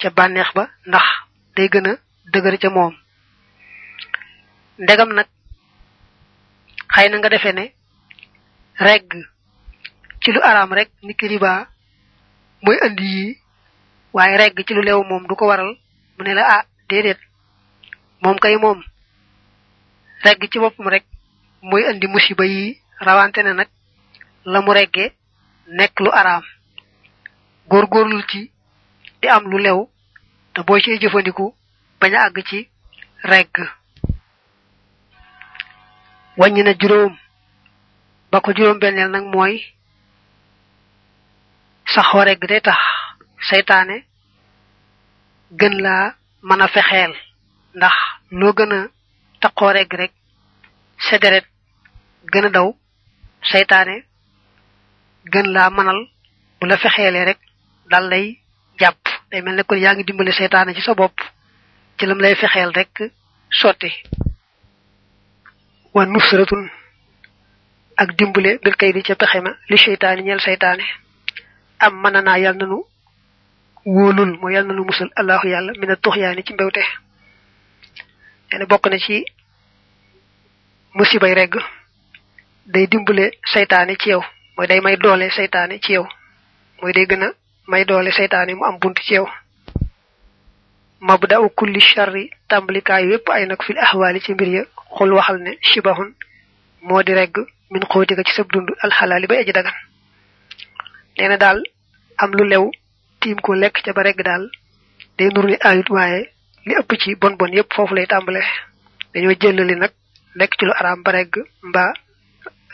ca 0.00 0.10
bànneex 0.10 0.50
ba 0.54 0.68
ndax 0.86 1.06
day 1.56 1.68
gën 1.68 1.86
a 1.90 1.92
dëgër 2.32 2.58
ca 2.58 2.70
moom. 2.70 2.94
Ndegam 4.78 5.12
nag 5.14 5.26
xëy 6.94 7.08
na 7.08 7.16
nga 7.18 7.28
defee 7.28 7.52
ne 7.52 7.64
regg 8.78 9.08
ci 10.22 10.32
lu 10.32 10.40
araam 10.42 10.72
rek 10.72 10.90
niki 11.02 11.26
riba 11.28 11.68
mooy 12.62 12.78
andi 12.86 13.04
yi 13.16 13.38
waaye 14.12 14.36
regg 14.36 14.64
ci 14.66 14.74
lu 14.74 14.82
leew 14.82 15.02
moom 15.04 15.26
du 15.26 15.34
ko 15.34 15.46
waral 15.46 15.72
mu 16.16 16.24
ne 16.24 16.34
la 16.34 16.44
ah 16.56 16.64
déedéet 16.88 17.18
moom 18.22 18.38
kay 18.38 18.56
moom. 18.56 18.82
Regg 20.24 20.48
ci 20.50 20.58
boppam 20.58 20.88
rek 20.88 21.04
mooy 21.62 21.84
andi 21.86 22.06
musiba 22.06 22.44
yi 22.44 22.78
rawante 23.00 23.38
ne 23.42 23.52
nag 23.52 23.68
la 24.44 24.60
mu 24.60 24.72
reggee 24.72 25.12
nekk 25.76 26.00
lu 26.00 26.10
araam 26.20 26.44
góorgóorlu 27.70 28.22
ci 28.30 28.50
di 29.20 29.28
am 29.28 29.44
lu 29.50 29.58
lew 29.58 29.88
te 30.54 30.62
boo 30.66 30.80
ci 30.80 30.98
jëfandiku 31.00 31.54
bañ 32.00 32.12
a 32.16 32.20
àgg 32.26 32.38
ci 32.48 32.68
regg. 33.22 33.54
Wàññi 36.38 36.62
na 36.62 36.72
juróom 36.80 37.14
ba 38.30 38.40
ko 38.40 38.52
juróom 38.56 38.78
benneel 38.78 39.10
nag 39.10 39.24
mooy 39.34 39.54
saxoo 41.92 42.24
rek 42.24 42.40
day 42.48 42.60
tax 42.60 42.80
seytaane 43.48 43.96
gën 45.58 45.74
laa 45.84 46.14
mën 46.42 46.62
a 46.64 46.68
fexeel 46.74 47.12
ndax 47.76 47.96
loo 48.30 48.52
gën 48.58 48.72
a 48.78 48.80
taqoo 49.40 49.72
rek 49.72 50.12
sa 51.06 51.18
deret 51.18 51.46
gën 52.32 52.46
a 52.46 52.50
daw 52.56 52.68
seytaane 53.50 53.96
gën 55.26 55.46
laa 55.52 55.70
manal 55.70 56.00
bu 56.60 56.66
la 56.66 56.76
fexeelee 56.76 57.24
rek 57.24 57.38
dal 57.90 58.08
lay 58.08 58.38
jàpp. 58.80 58.98
Day 59.30 59.42
mel 59.42 59.54
ne 59.56 59.62
kon 59.62 59.76
yaa 59.78 59.94
ngi 59.94 60.04
dimbale 60.04 60.32
seytaane 60.32 60.74
ci 60.74 60.80
sa 60.82 60.94
bopp 60.94 61.16
ci 61.98 62.06
lam 62.06 62.20
lay 62.20 62.34
fexeel 62.34 62.72
rek 62.74 63.12
sotti. 63.50 63.90
Wa 65.94 66.04
nusratun 66.06 66.70
ak 67.96 68.16
dimbale 68.16 68.58
bil 68.62 68.76
kay 68.76 68.92
di 68.92 69.02
ca 69.02 69.14
pexe 69.14 69.40
ma 69.40 69.50
li 69.68 69.76
seytaane 69.78 70.22
ñeel 70.22 70.40
seytaane. 70.40 70.84
Am 71.80 71.94
mën 72.02 72.22
naa 72.24 72.38
yàlla 72.38 72.58
nanu 72.66 72.84
wóolul 73.84 74.38
moo 74.40 74.48
yàlla 74.50 74.68
nanu 74.68 74.84
musal. 74.84 75.10
Allahu 75.16 75.48
yàlla 75.48 75.72
mina 75.80 75.96
tuxyaani 75.96 76.42
ci 76.44 76.52
mbewte. 76.54 76.82
Nee 78.52 78.66
bokk 78.66 78.86
na 78.90 78.98
ci 78.98 79.24
musibay 80.94 81.34
regg. 81.34 81.54
Day 82.66 82.86
dimbale 82.86 83.30
seytaane 83.52 83.96
ci 83.96 84.10
yow. 84.10 84.22
Mooy 84.58 84.66
day 84.66 84.80
may 84.80 84.96
doole 84.96 85.30
seytaane 85.30 85.78
ci 85.80 85.92
yow. 85.92 86.06
Mooy 86.82 86.92
day 86.92 87.06
gën 87.06 87.22
a 87.22 87.28
may 87.68 87.84
doole 87.84 88.10
seytaane 88.10 88.54
mu 88.54 88.64
am 88.64 88.78
bunt 88.80 88.98
ci 89.06 89.14
yow. 89.14 89.26
Mabda'u 91.00 91.48
kulli 91.58 91.80
sharri 91.80 92.30
tàmbalikaay 92.48 93.04
yépp 93.10 93.28
ay 93.30 93.46
nag 93.46 93.62
fil 93.62 93.78
ahwaali 93.78 94.20
ci 94.20 94.32
mbir 94.34 94.48
ya. 94.48 94.62
Xul 94.96 95.12
waxal 95.14 95.38
ne 95.38 95.52
shibahun 95.62 96.10
moo 96.82 97.02
di 97.02 97.12
regg 97.14 97.36
min 97.70 97.82
xóotika 97.86 98.24
ci 98.24 98.32
sab 98.34 98.50
dund 98.52 98.68
alxalaali 98.82 99.26
bay 99.28 99.38
aji 99.42 99.52
dagan. 99.52 99.76
Nee 101.18 101.36
daal 101.38 101.62
am 102.18 102.30
lu 102.32 102.44
lew 102.44 102.70
tiim 103.20 103.38
ko 103.40 103.54
lekk 103.54 103.82
ca 103.84 103.92
ba 103.92 104.02
regg 104.02 104.22
daal. 104.24 104.50
Day 105.18 105.28
nuru 105.30 105.48
ni 105.48 105.56
ayut 105.60 105.88
waaye 105.90 106.32
li 106.66 106.74
ëpp 106.74 106.90
ci 106.98 107.14
bon 107.14 107.36
bon 107.38 107.52
yépp 107.54 107.72
foofu 107.74 107.94
lay 107.94 108.06
tàmbale 108.06 108.42
dañoo 109.14 109.34
jëlali 109.40 109.74
nag 109.76 109.92
lekk 110.34 110.52
ci 110.58 110.64
lu 110.66 110.72
araam 110.74 111.02
ba 111.02 111.12
regg 111.12 111.32
mbaa 111.62 111.92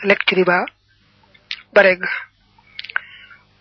lekk 0.03 0.25
ci 0.27 0.35
riba 0.35 0.65
ba 1.75 1.81
regg 1.83 2.01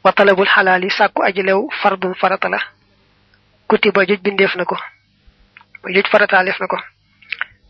wa 0.04 0.12
talabul 0.12 0.46
xalaali 0.54 0.90
sàkku 0.90 1.22
aji 1.22 1.42
lew 1.42 1.60
fardun 1.82 2.14
farata 2.14 2.48
la 2.48 2.58
kutiba 3.68 4.06
joj 4.06 4.20
bindeef 4.24 4.54
na 4.56 4.64
ko 4.64 4.76
mooy 5.82 5.94
joj 5.94 6.06
farataaleef 6.12 6.58
na 6.60 6.66
ko 6.66 6.78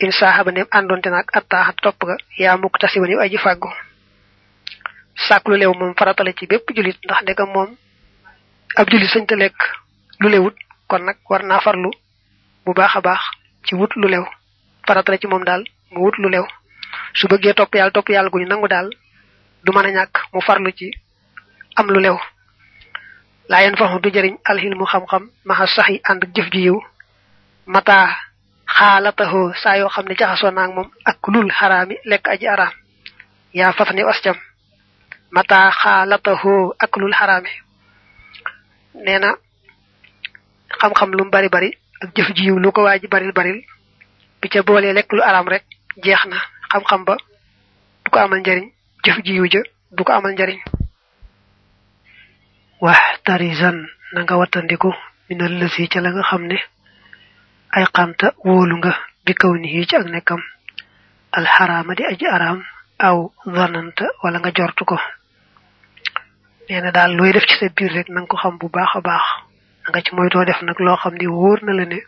in 0.01 0.13
saaxaba 0.13 0.51
ndem 0.51 0.67
àndoonte 0.77 1.09
naag 1.11 1.29
attaaxa 1.33 1.73
topp 1.83 2.01
ga. 2.09 2.17
Yaa 2.39 2.57
mukk 2.57 2.79
tasiban 2.81 3.11
yu 3.11 3.21
aji 3.21 3.39
fàggu 3.39 3.71
sàkk 5.29 5.49
lu 5.49 5.57
lew 5.57 5.73
moom 5.79 5.95
faratale 5.99 6.33
ci 6.39 6.47
bépp 6.47 6.67
julit 6.77 6.99
ndax 7.05 7.23
ndegam 7.23 7.49
moom 7.55 7.71
ab 8.77 8.87
julit 8.91 9.11
sañ 9.11 9.27
te 9.27 9.35
lekk 9.37 9.57
lu 10.21 10.29
lewut 10.29 10.57
kon 10.89 10.99
nag 11.05 11.17
war 11.31 11.43
naa 11.43 11.61
farlu 11.61 11.91
bu 12.65 12.73
baax 12.75 12.97
a 12.97 13.01
baax 13.01 13.21
ci 13.67 13.75
wut 13.75 13.93
lu 13.97 14.09
lew. 14.09 14.25
Faratale 14.87 15.19
ci 15.19 15.27
moom 15.27 15.45
daal 15.45 15.63
mu 15.93 16.01
wut 16.05 16.17
lu 16.19 16.29
lew. 16.29 16.45
Su 17.15 17.29
bëggee 17.29 17.55
topp 17.55 17.75
yàlla 17.75 17.91
topp 17.93 18.09
yàlla 18.09 18.31
gu 18.31 18.39
ñu 18.41 18.47
nangu 18.49 18.69
du 19.65 19.73
mën 19.73 19.87
a 19.87 19.91
ñàkk 19.91 20.15
mu 20.33 20.41
farlu 20.41 20.71
ci 20.73 20.91
am 21.77 21.87
lu 21.91 22.01
lew. 22.01 22.17
Laa 23.49 23.63
yen 23.63 23.77
faxu 23.77 24.01
du 24.01 24.11
jëriñ 24.11 24.37
alxilmu 24.45 24.85
xam-xam 24.87 25.31
maxa 25.45 25.67
sax 25.67 25.89
yi 25.89 26.01
ànd 26.05 26.23
ak 26.25 26.31
jëf 26.35 26.49
ji 26.53 26.61
yiw. 26.67 26.79
Mata 27.67 28.09
xaalataxoo 28.67 29.53
saa 29.63 29.77
yoo 29.79 29.89
xam 29.89 30.05
ne 30.09 30.15
jaxasoo 30.19 30.51
naag 30.51 30.71
moom 30.75 30.91
ak 31.05 31.19
lul 31.29 31.51
xaraami 31.51 31.97
lekk 32.05 32.29
aji 32.29 32.47
araam. 32.49 32.73
Yaa 33.55 33.73
fas 33.73 33.91
ni 33.95 34.03
wasjam 34.05 34.37
mata 35.31 35.71
xaalataxoo 35.71 36.75
ak 36.79 36.97
lul 36.97 37.13
xaraami. 37.15 37.51
Nee 39.05 39.19
na 39.19 39.35
xam-xam 40.81 41.11
lu 41.13 41.25
bari 41.31 41.49
bari 41.49 41.71
ak 42.03 42.11
jëf 42.17 42.29
ji 42.37 42.45
yiw 42.45 42.59
lu 42.59 42.73
ko 42.73 42.83
waa 42.83 42.99
ji 42.99 43.07
baril 43.09 43.33
baril 43.33 43.59
bi 44.41 44.49
ca 44.49 44.63
boolee 44.63 44.93
lekk 44.93 45.13
lu 45.13 45.23
araam 45.23 45.49
rek 45.49 45.65
jeex 46.05 46.25
na. 46.27 46.37
Xam-xam 46.73 47.05
ba 47.05 47.17
ko 48.11 48.19
amal 48.19 48.41
njariñ 48.41 48.71
jëf 49.05 49.17
ji 49.25 49.33
yiw 49.35 49.47
ja 49.53 49.61
du 49.97 50.05
ko 50.05 50.13
amal 50.13 50.33
njariñ 50.33 50.61
wax 52.81 53.01
tarizan 53.25 53.77
na 54.13 54.23
nga 54.23 54.37
wattandiku 54.37 54.91
minal 55.29 55.53
lësi 55.61 55.89
ca 55.89 56.01
la 56.01 56.11
nga 56.11 56.23
xam 56.23 56.45
ne. 56.47 56.59
Ay 57.75 57.85
xamta 57.95 58.27
wóolu 58.45 58.75
nga 58.79 58.93
bi 59.25 59.33
kaw 59.35 59.53
ni 59.57 59.87
ci 59.89 59.97
ak 59.97 60.07
nekkam 60.07 60.43
alxaraama 61.37 61.95
di 61.95 62.05
aji 62.05 62.27
araam 62.27 62.59
aw 62.99 63.19
zananta 63.55 64.07
wala 64.23 64.39
nga 64.39 64.51
jortu 64.57 64.85
ko. 64.85 64.97
Nee 66.69 66.81
na 66.81 66.91
daal 66.91 67.13
looy 67.17 67.33
def 67.33 67.47
ci 67.47 67.57
sa 67.59 67.67
biir 67.77 67.93
rek 67.93 68.09
na 68.09 68.21
nga 68.21 68.27
ko 68.31 68.37
xam 68.37 68.59
bu 68.59 68.69
baax 68.69 68.93
baax. 69.03 69.27
Nga 69.89 70.03
ci 70.05 70.15
moytoo 70.15 70.45
def 70.45 70.61
nag 70.63 70.79
loo 70.81 70.97
xam 70.97 71.15
ni 71.19 71.27
wóor 71.27 71.59
na 71.65 71.73
la 71.73 71.85
ne 71.85 71.99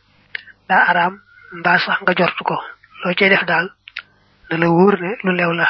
daa 0.69 0.85
araam 0.91 1.15
mbaa 1.59 1.79
sax 1.79 1.99
nga 2.03 2.13
jortu 2.15 2.45
ko. 2.45 2.57
Loo 3.05 3.15
cay 3.19 3.29
def 3.29 3.45
daal 3.45 3.67
na 4.51 4.57
la 4.57 4.67
wóor 4.69 5.01
ne 5.01 5.11
lu 5.25 5.33
lew 5.33 5.53
la 5.53 5.67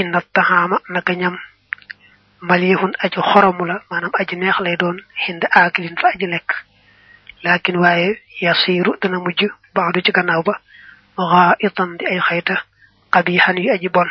inna 0.00 0.20
taxaama 0.34 0.78
naka 0.94 1.12
ñam 1.14 1.36
malihun 2.40 2.92
aji 3.04 3.20
xoromu 3.30 3.64
la 3.66 3.76
maanaam 3.90 4.10
aji 4.20 4.36
neex 4.36 4.58
lay 4.60 4.76
doon 4.76 4.96
xind 5.24 5.42
aakilin 5.58 5.96
fa 6.00 6.08
aji 6.14 6.26
lekk. 6.26 6.50
Laakin 7.44 7.76
waaye 7.82 8.18
yasiru 8.40 8.96
dana 9.00 9.18
mujj 9.18 9.42
baadu 9.74 10.00
ci 10.02 10.12
gannaaw 10.12 10.42
ba 10.42 10.54
raa 11.18 11.54
itan 11.66 11.96
di 11.98 12.04
ay 12.06 12.20
xayta 12.20 12.54
xabixan 13.12 13.56
yu 13.58 13.72
aji 13.72 13.88
bon. 13.88 14.08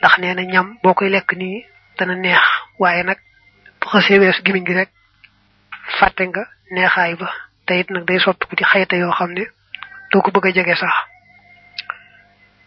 Ndax 0.00 0.18
nee 0.18 0.34
na 0.34 0.42
ñam 0.42 0.76
boo 0.82 0.94
koy 0.94 1.08
lekk 1.10 1.32
nii 1.36 1.64
dana 1.98 2.14
neex 2.16 2.40
waaye 2.78 3.02
nag 3.02 3.18
bu 3.80 3.86
xasee 3.88 4.18
wees 4.18 4.38
gimiñ 4.44 4.64
gi 4.66 4.74
rek 4.74 4.90
fàtte 5.98 6.22
nga 6.28 6.42
neexaay 6.70 7.14
ba. 7.16 7.28
Te 7.66 7.80
it 7.80 7.90
nag 7.90 8.04
day 8.06 8.18
soppiku 8.18 8.56
di 8.56 8.64
xayta 8.64 8.96
yoo 8.96 9.12
xam 9.12 9.32
ne 9.32 9.44
doo 10.12 10.22
ko 10.22 10.30
bëgg 10.30 10.46
a 10.46 10.52
jege 10.52 10.74
sax 10.76 10.94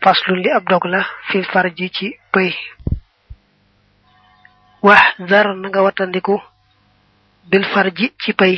faslun 0.04 0.40
li 0.44 0.50
ab 0.58 0.64
dog 0.70 0.86
la 0.94 1.02
fil 1.30 1.46
farji 1.54 1.88
ci 1.96 2.08
bëy 2.34 2.52
wax 4.88 5.04
na 5.30 5.68
nga 5.70 5.82
wattandiku 5.86 6.36
bil 7.50 7.66
farji 7.74 8.06
ci 8.22 8.32
pay 8.40 8.56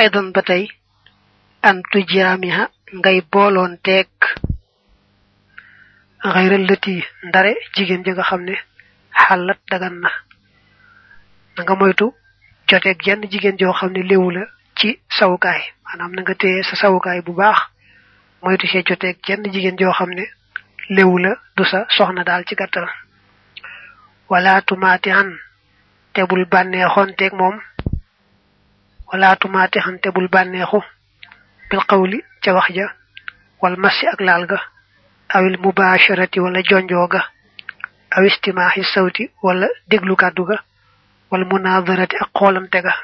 aydan 0.00 0.28
ba 0.34 0.42
tey 0.42 0.64
an 1.68 1.76
tujaamiha 1.90 2.64
ngay 2.98 3.18
booloon 3.32 3.72
teeg 3.86 4.08
xayral 6.32 6.64
lëti 6.70 6.94
ndare 7.28 7.52
jigéen 7.74 8.04
ji 8.04 8.10
nga 8.12 8.22
xam 8.28 8.42
ne 8.48 8.54
xalat 9.22 9.60
dagan 9.70 9.96
na. 10.02 10.10
Nga 11.58 11.74
moytu 11.80 12.06
joteeg 12.68 12.98
jenn 13.04 13.22
jigéen 13.30 13.58
joo 13.58 13.72
xam 13.72 13.92
ne 13.92 14.02
léwu 14.10 14.30
la 14.30 14.42
ci 14.78 14.88
sawukaay. 15.18 15.60
Maanaam 15.84 16.12
na 16.14 16.22
nga 16.22 16.34
téye 16.34 16.62
sa 16.62 16.76
sawukaay 16.76 17.20
bu 17.26 17.32
baax 17.34 17.58
moytu 18.42 18.66
see 18.66 18.82
joteeg 18.88 19.16
jenn 19.26 19.42
jigéen 19.52 19.76
joo 19.78 19.92
xam 19.92 20.10
ne 20.90 20.96
léwu 20.96 21.18
la 21.18 21.36
du 21.56 21.64
sa 21.64 21.86
soxna 21.88 22.24
daal 22.24 22.44
ci 22.46 22.54
gàttal. 22.54 22.88
Wala 24.28 24.62
tumaati 24.62 25.10
xan 25.10 25.30
te 26.12 26.22
bul 26.28 26.44
bànneexoon 26.46 27.14
teeg 27.18 27.32
moom. 27.32 27.60
Wala 29.12 29.36
tumaati 29.36 29.78
xan 29.80 29.98
te 30.00 30.10
bul 30.10 30.28
bànneexu. 30.28 30.80
Bil 31.70 31.80
xawli 31.88 32.18
ca 32.42 32.52
wax 32.54 32.68
ja 32.74 32.86
wal 33.60 33.76
massi 33.76 34.06
ak 34.06 34.20
laal 34.20 34.46
ga. 34.46 34.58
Awil 35.28 35.58
mubasharati 35.58 36.40
wala 36.40 36.62
jonjoo 36.62 37.08
ga. 37.08 37.20
Aw 38.16 38.24
istimaaxi 38.24 38.82
sawti 38.84 39.30
wala 39.42 39.68
déglu 39.88 40.16
ga. 40.16 40.30
Wala 41.30 41.44
munadarati 41.44 42.16
ak 42.16 42.30
xoolante 42.34 42.82
ga. 42.82 42.94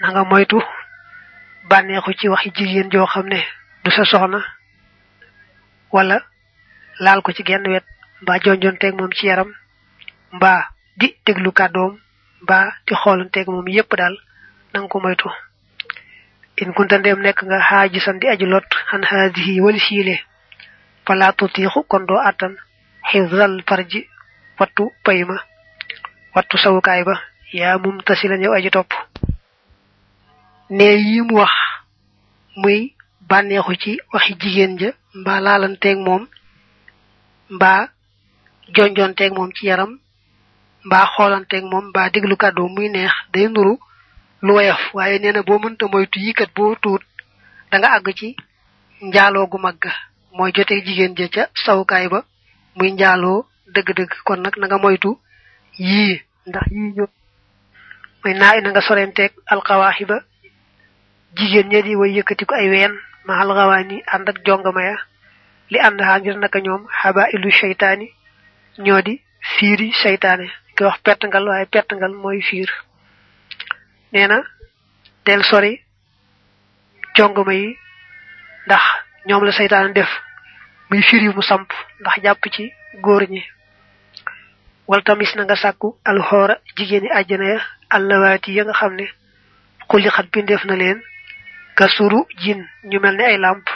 Na 0.00 0.10
nga 0.10 0.24
moytu 0.24 0.58
bànneexu 1.68 2.12
ci 2.18 2.28
waxi 2.28 2.50
jigéen 2.56 2.90
joo 2.90 3.06
xam 3.06 3.28
du 3.84 3.90
sa 3.90 4.04
soxna 4.04 4.40
wala 5.92 6.16
laal 7.00 7.22
ko 7.22 7.32
ci 7.32 7.42
genn 7.44 7.66
wet 7.68 7.84
mbaa 8.22 8.38
jonjonteeg 8.44 8.94
moom 8.94 9.12
ci 9.12 9.26
yaram 9.26 9.50
mbaa 10.32 10.68
di 10.96 11.14
déglu 11.26 11.52
kàddoom 11.52 11.98
mbaa 12.42 12.72
di 12.86 12.94
xoolanteeg 12.94 13.46
moom 13.48 13.68
yépp 13.68 13.94
daal 13.96 14.16
nanga 14.72 14.88
ko 14.88 15.00
moytu. 15.00 15.28
In 16.56 16.72
kunta 16.74 16.98
ndem 16.98 17.20
nekk 17.20 17.42
nga 17.44 17.58
xaajisan 17.68 18.18
di 18.20 18.26
aji 18.28 18.46
lot 18.46 18.68
xan 18.90 19.02
haadihi 19.04 19.60
wali 19.60 19.80
siile 19.80 20.20
fala 21.06 21.32
tutiixu 21.32 21.82
kon 21.88 22.06
doo 22.06 22.18
àttan 22.28 22.54
xifdal 23.10 23.62
farji 23.68 24.08
wattu 24.58 24.92
payma 25.04 25.36
wattu 26.34 26.56
sawukaay 26.58 27.02
ba 27.04 27.14
yaa 27.52 27.78
mum 27.78 28.00
tasilan 28.02 28.42
yow 28.42 28.54
aji 28.54 28.70
topp. 28.70 28.92
Ne 30.70 30.84
yi 31.08 31.20
wax 31.30 31.52
muy 32.56 32.94
bànneexu 33.28 33.74
ci 33.82 33.98
waxi 34.12 34.34
jigéen 34.40 34.78
ja 34.78 34.90
mbaa 35.20 35.40
laalanteeg 35.46 35.98
moom 36.06 36.22
mbaa 37.54 37.80
jonjonteeg 38.74 39.32
moom 39.36 39.50
ci 39.56 39.66
yaram 39.66 39.92
mbaa 40.86 41.06
xoolanteeg 41.14 41.64
moom 41.72 41.84
mbaa 41.90 42.10
déglu 42.14 42.36
kàddu 42.42 42.68
muy 42.74 42.88
neex 42.88 43.12
day 43.32 43.46
nuru 43.48 43.74
lu 44.44 44.52
woyof. 44.56 44.82
Waaye 44.94 45.18
nee 45.18 45.32
na 45.32 45.42
boo 45.42 45.58
mënta 45.58 45.86
moytu 45.92 46.18
yi 46.24 46.32
kat 46.34 46.50
boo 46.56 46.74
tuut 46.82 47.02
da 47.70 47.78
nga 47.78 47.88
àgg 47.96 48.08
ci 48.18 48.28
njaaloo 49.00 49.46
gu 49.46 49.58
mag 49.58 49.78
mooy 50.36 50.50
joteeg 50.54 50.84
jigéen 50.86 51.14
ja 51.18 51.28
ca 51.34 51.42
sawukaay 51.64 52.08
ba 52.08 52.24
muy 52.76 52.90
njaaloo 52.92 53.46
dëgg-dëgg. 53.74 54.12
Kon 54.24 54.40
nag 54.42 54.54
na 54.58 54.66
nga 54.66 54.78
moytu 54.78 55.10
yii 55.78 56.20
ndax 56.46 56.66
yii 56.70 56.92
ñu 56.96 57.04
muy 58.24 58.34
naa 58.34 58.60
na 58.60 58.70
nga 58.70 58.80
sorenteeg 58.80 59.32
jigéen 61.36 61.68
ña 61.72 61.82
di 61.82 61.96
way 61.96 62.12
yëkkati 62.18 62.44
ko 62.46 62.54
ay 62.54 62.68
ween 62.70 62.94
ma 63.24 63.40
alxawaani 63.40 64.02
ànd 64.06 64.28
ak 64.28 64.38
jongama 64.46 64.82
ya. 64.82 64.96
Li 65.70 65.78
ànd 65.78 66.00
xaa 66.00 66.18
ngir 66.18 66.36
naka 66.38 66.58
ñoom 66.60 66.86
xaba 67.02 67.28
ilu 67.32 67.50
seytaani 67.52 68.06
ñoo 68.78 69.00
di 69.02 69.20
fiiri 69.40 69.92
seytaane 70.02 70.46
ki 70.76 70.84
wax 70.84 70.98
pertangal 71.02 71.48
waaye 71.48 71.66
pertangal 71.66 72.12
mooy 72.12 72.40
fiir. 72.42 72.70
Nee 74.12 74.26
na 74.26 74.42
del 75.24 75.42
sori 75.44 75.80
jongama 77.16 77.54
yi 77.54 77.76
ndax 78.66 78.82
ñoom 79.26 79.44
la 79.44 79.52
seytaane 79.52 79.92
def. 79.92 80.10
Muy 80.90 81.02
fiir 81.02 81.22
yu 81.22 81.32
mu 81.32 81.42
samp 81.42 81.70
ndax 82.00 82.22
jàpp 82.22 82.44
ci 82.52 82.72
góor 83.00 83.22
ñi. 83.30 83.42
Wal 84.88 85.02
tamis 85.04 85.34
na 85.36 85.44
nga 85.44 85.56
sàkku 85.56 85.96
alxoora 86.04 86.58
jigéeni 86.76 87.08
àjjana 87.08 87.44
ya 87.54 87.60
allawaati 87.90 88.52
ya 88.56 88.64
nga 88.64 88.72
xam 88.74 88.94
ne 88.96 89.06
xulli 89.88 90.08
xat 90.10 90.26
bindeef 90.32 90.64
na 90.64 90.76
leen 90.76 91.00
ka 91.74 91.86
suru 91.88 92.26
jin. 92.42 92.60
Ñu 92.84 92.98
mel 93.00 93.16
ni 93.16 93.24
ay 93.24 93.38
làmp 93.38 93.66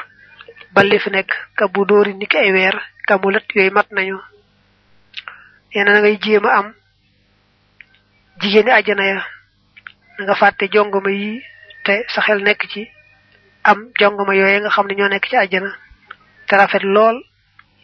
balli 0.74 0.98
fi 0.98 1.10
nekk. 1.10 1.30
Ka 1.56 1.64
bu 1.68 1.84
dóori 1.84 2.14
niki 2.14 2.36
ay 2.36 2.52
weer. 2.52 2.76
Ka 3.06 3.18
mu 3.18 3.30
yooyu 3.54 3.70
mat 3.72 3.88
nañu. 3.90 4.18
Nee 5.74 5.84
na 5.84 6.00
ngay 6.00 6.18
jéem 6.22 6.44
a 6.46 6.52
am. 6.58 6.74
Jigéeni 8.40 8.70
àjjana 8.70 9.04
ya. 9.06 9.24
Nga 10.22 10.34
fàtte 10.34 10.68
jongoma 10.72 11.10
yi 11.10 11.42
te 11.84 12.04
sa 12.08 12.20
nekk 12.42 12.62
ci. 12.72 12.88
Am 13.64 13.78
jongoma 13.98 14.34
yooye 14.34 14.60
nga 14.60 14.70
xam 14.70 14.86
ne 14.86 14.94
ñoo 14.94 15.08
nekk 15.08 15.26
ci 15.28 15.36
rafet 16.56 16.82
lool. 16.82 17.16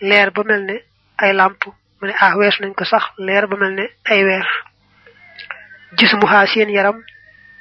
Leer 0.00 0.30
ba 0.30 0.42
mel 0.44 0.62
ne 0.64 0.76
ay 1.18 1.32
làmp 1.32 1.64
mu 2.00 2.06
ne 2.08 2.14
ah 2.20 2.36
weesu 2.36 2.62
nañ 2.62 2.74
ko 2.74 2.84
sax. 2.84 3.04
Leer 3.18 3.46
ba 3.46 3.56
mel 3.56 3.74
ne 3.74 3.84
ay 4.04 4.24
weer. 4.24 4.46
Gis 5.96 6.12
mu 6.14 6.26
xaa 6.26 6.46
seen 6.46 6.70
yaram 6.70 6.98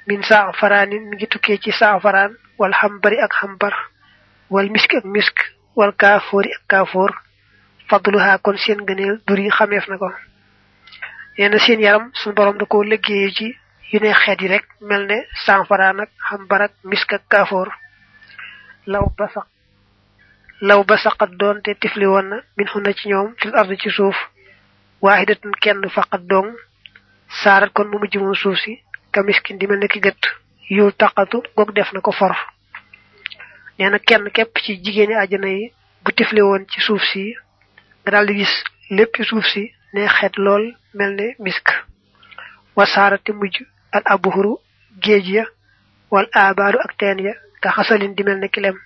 min 0.08 0.22
saa 0.24 0.51
faraanin 0.60 1.03
mi 1.10 1.15
ngi 1.15 1.27
tukkee 1.27 1.58
ci 1.63 1.72
saa 1.72 2.00
faraan 2.00 2.31
wal 2.60 2.74
xambari 2.79 3.17
ak 3.25 3.34
xambar 3.39 3.74
wal 4.53 4.70
misk 4.74 4.91
ak 5.00 5.05
misk 5.05 5.36
wal 5.77 5.91
kaafoori 6.01 6.50
ak 6.58 6.63
kaafoor. 6.67 7.12
Fadluha 7.89 8.38
kon 8.43 8.58
seen 8.58 8.79
gëneel 8.88 9.15
dur 9.27 9.39
yi 9.39 9.50
xameef 9.58 9.88
na 9.88 9.98
ko. 9.98 10.10
Nee 11.38 11.60
seen 11.65 11.79
yaram 11.79 12.12
suñu 12.13 12.36
borom 12.36 12.58
da 12.58 12.65
ko 12.65 12.84
liggéeyee 12.84 13.31
ci 13.38 13.48
yu 13.91 14.00
ne 14.00 14.13
xeet 14.13 14.41
yi 14.41 14.48
rek 14.48 14.65
mel 14.81 15.03
ne 15.08 15.17
saa 15.46 15.63
faraan 15.70 16.00
ak 16.00 16.10
xambar 16.29 16.62
ak 16.62 16.74
misk 16.84 17.13
ak 17.13 17.24
kaafoor. 17.31 17.70
Law 18.86 19.05
ba 19.17 19.27
sax 19.34 19.48
law 20.62 20.84
ba 20.84 20.96
saqat 20.98 21.31
doon 21.39 21.62
te 21.65 21.74
tifli 21.81 22.05
woon 22.05 22.27
na 22.29 22.38
min 22.58 22.67
xuna 22.72 22.93
ci 22.93 23.10
ñoom 23.10 23.34
fil 23.39 23.55
ard 23.55 23.72
ci 23.81 23.89
suuf 23.89 24.17
waaxidatun 25.01 25.53
kenn 25.62 25.89
faqat 25.89 26.22
dong 26.31 26.50
saarat 27.43 27.72
kon 27.74 27.88
mu 27.89 27.98
mujj 28.00 28.15
moom 28.17 28.36
suuf 28.36 28.58
si 28.63 28.74
ka 29.12 29.24
miskin 29.24 29.58
di 29.58 29.68
mel 29.68 29.80
ne 29.80 29.88
ki 29.88 30.00
gët 30.00 30.22
yul 30.70 30.91
taqatu 30.94 31.41
goog 31.56 31.72
def 31.74 31.91
na 31.94 32.00
ko 32.01 32.12
for. 32.12 32.34
Nee 33.80 33.89
na 33.89 34.00
kenn 34.00 34.30
képp 34.32 34.58
ci 34.63 34.72
jigéeni 34.84 35.13
àjjana 35.15 35.48
yi 35.48 35.74
bu 36.03 36.12
tifli 36.12 36.41
woon 36.41 36.65
ci 36.72 36.82
suuf 36.82 37.01
si 37.12 37.36
nga 38.03 38.12
daal 38.12 38.25
di 38.27 38.34
gis 38.39 38.53
lépp 38.89 39.15
suuf 39.24 39.46
si 39.46 39.72
ne 39.94 40.08
xeet 40.08 40.36
lool 40.38 40.63
mel 40.94 41.12
ne 41.15 41.36
misk. 41.39 41.68
Wa 42.75 42.86
saarati 42.86 43.32
mujj 43.34 43.56
al 43.91 44.01
abuhuru 44.06 44.53
géej 45.03 45.27
ya 45.36 45.46
wal 46.12 46.27
abaaru 46.34 46.80
ak 46.80 46.98
teen 46.98 47.20
ya 47.20 47.34
ka 47.62 47.70
xasalin 47.72 48.15
di 48.15 48.24
mel 48.24 48.39
ne 48.39 48.48
kilem 48.48 48.77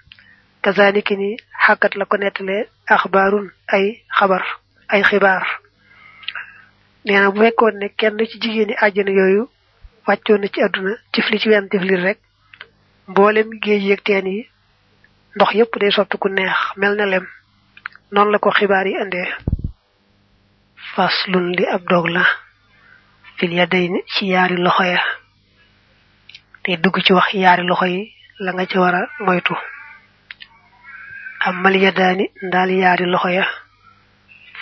kazaniki 0.62 1.16
ni 1.18 1.38
xàkkat 1.66 1.96
la 1.96 2.06
ko 2.06 2.18
nettalee 2.18 2.68
axbaarun 2.88 3.48
ay 3.68 4.02
xabar 4.18 4.44
ay 4.90 5.02
xibaar. 5.04 5.46
Nee 7.06 7.20
na 7.20 7.32
bu 7.32 7.40
fekkoon 7.42 7.76
ne 7.80 7.88
kenn 8.00 8.18
ci 8.30 8.40
jigéeni 8.42 8.74
àjjana 8.86 9.12
yooyu 9.12 9.50
wàccoon 10.08 10.40
na 10.42 10.48
ci 10.54 10.62
àdduna 10.62 10.92
tifli 11.12 11.40
ci 11.40 11.50
wenn 11.50 11.70
tifli 11.70 11.96
rek 11.96 12.20
mboolem 13.08 13.50
géej 13.64 13.84
yeeg 13.88 14.02
teen 14.04 14.28
yi 14.28 14.50
ndox 15.36 15.52
yépp 15.54 15.78
day 15.80 15.92
soppi 15.92 16.18
ku 16.18 16.28
neex 16.30 16.58
mel 16.78 16.96
na 16.96 17.06
lem. 17.06 17.26
Noonu 18.12 18.32
la 18.32 18.40
ko 18.40 18.50
xibaar 18.52 18.88
yi 18.88 18.96
indee 19.02 19.28
faslun 20.96 21.52
li 21.58 21.66
ab 21.76 21.84
dog 21.90 22.08
la 22.16 22.24
fil 23.38 23.54
yadayni 23.54 24.00
ci 24.14 24.26
yaari 24.32 24.56
loxo 24.58 24.84
ya. 24.84 25.02
Te 26.64 26.78
dugg 26.78 26.98
ci 27.04 27.14
wax 27.14 27.34
yaari 27.34 27.64
loxo 27.68 27.86
yi 27.86 28.14
la 28.40 28.52
nga 28.54 28.66
ci 28.66 28.78
war 28.78 28.96
a 28.96 29.02
moytu. 29.20 29.56
Amal 31.48 31.76
yadaani 31.76 32.26
ndaal 32.42 32.72
yaari 32.72 33.06
loxo 33.06 33.30
ya 33.30 33.46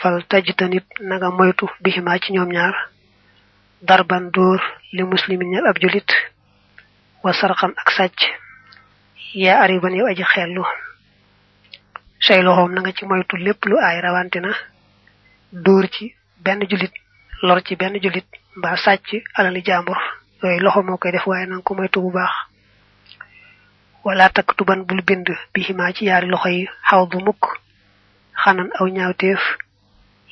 fal 0.02 0.24
tajtanib 0.30 0.84
na 1.02 1.18
nga 1.18 1.30
moytu 1.30 1.66
biximaa 1.84 2.20
ci 2.20 2.34
ñoom 2.34 2.50
ñaar 2.52 2.76
darban 3.88 4.32
dóor 4.36 4.62
li 4.96 5.04
muslimin 5.04 5.50
ñal 5.52 5.68
ab 5.68 5.78
julit 5.82 6.10
wa 7.24 7.34
sarxan 7.34 7.74
ak 7.82 7.90
sàcc 7.98 8.20
yaa 9.44 9.62
ariban 9.64 9.96
yow 9.96 10.08
aji 10.08 10.24
xellu. 10.24 10.64
Say 12.26 12.42
loxoom 12.42 12.72
na 12.74 12.82
nga 12.82 12.92
ci 12.94 13.06
moytu 13.06 13.36
lépp 13.38 13.66
lu 13.66 13.76
aay 13.80 14.02
rawante 14.02 14.40
na 14.40 14.52
dóor 15.52 15.86
ci 15.92 16.16
benn 16.44 16.62
julit 16.70 16.94
lor 17.42 17.60
ci 17.66 17.76
benn 17.76 18.00
julit 18.02 18.26
mbaa 18.56 18.76
sàcc 18.78 19.10
alali 19.36 19.62
jàmbur 19.66 19.98
yooyu 20.42 20.60
loxo 20.64 20.82
moo 20.84 20.98
koy 20.98 21.12
def 21.12 21.28
waaye 21.28 21.46
nanga 21.48 21.64
ko 21.64 21.74
moytu 21.76 22.00
bu 22.02 22.12
baax. 22.12 22.32
Wala 24.04 24.30
taktuban 24.30 24.84
bul 24.88 25.02
bind 25.02 25.28
biximaa 25.54 25.94
ci 25.94 26.06
yaari 26.06 26.28
loxo 26.28 26.50
yi 26.50 26.68
xaw 26.90 27.06
bu 27.08 27.20
mukk. 27.20 27.44
Xanan 28.44 28.70
aw 28.80 28.88
ñaawteef. 28.88 29.42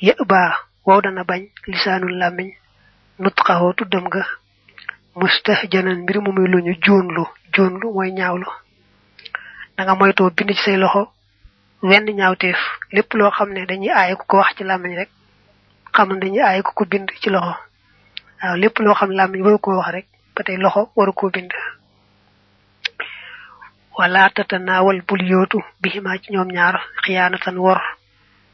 Yë 0.00 0.24
baa 0.26 0.52
wow 0.86 1.00
dana 1.00 1.24
bañ 1.24 1.42
lisaanul 1.66 2.16
làmmiñ 2.18 2.48
nutqaxoo 3.22 3.72
tuddam 3.78 4.06
ga 4.14 4.22
mustahjanan 5.18 5.98
mbir 6.02 6.16
mu 6.24 6.30
muy 6.36 6.48
luñu 6.52 6.72
joonlu 6.84 7.24
joonlu 7.54 7.86
mooy 7.94 8.10
ñaawlu. 8.18 8.46
Da 9.76 9.80
nga 9.84 9.94
moytoo 9.94 10.30
bind 10.36 10.50
ci 10.56 10.62
say 10.64 10.76
loxo 10.76 11.02
wenn 11.88 12.04
ñaawteef. 12.18 12.58
Lépp 12.94 13.10
loo 13.18 13.30
xam 13.36 13.48
ne 13.52 13.66
dañuy 13.66 13.90
aaye 13.90 14.14
ku 14.16 14.24
ko 14.26 14.36
wax 14.38 14.50
ci 14.56 14.64
làmmiñ 14.64 14.94
rek 15.00 15.10
xam 15.94 16.08
ne 16.12 16.20
dañuy 16.22 16.40
aaye 16.42 16.62
ku 16.62 16.72
ko 16.74 16.84
bind 16.84 17.08
ci 17.20 17.28
loxo. 17.30 17.54
Waaw 18.42 18.56
lépp 18.62 18.78
loo 18.84 18.94
xam 18.94 19.10
waru 19.44 19.58
koo 19.58 19.76
wax 19.78 19.90
rek 19.96 20.06
ba 20.34 20.42
tey 20.46 20.56
loxo 20.56 20.90
waru 20.96 21.12
koo 21.12 21.30
bind. 21.30 21.52
Wala 23.98 24.30
tatanaawal 24.30 25.02
bul 25.06 25.22
biximaa 25.80 26.18
ci 26.22 26.32
ñoom 26.32 26.48
ñaar 26.56 26.80
xiyaanatan 27.04 27.56
wor. 27.58 27.80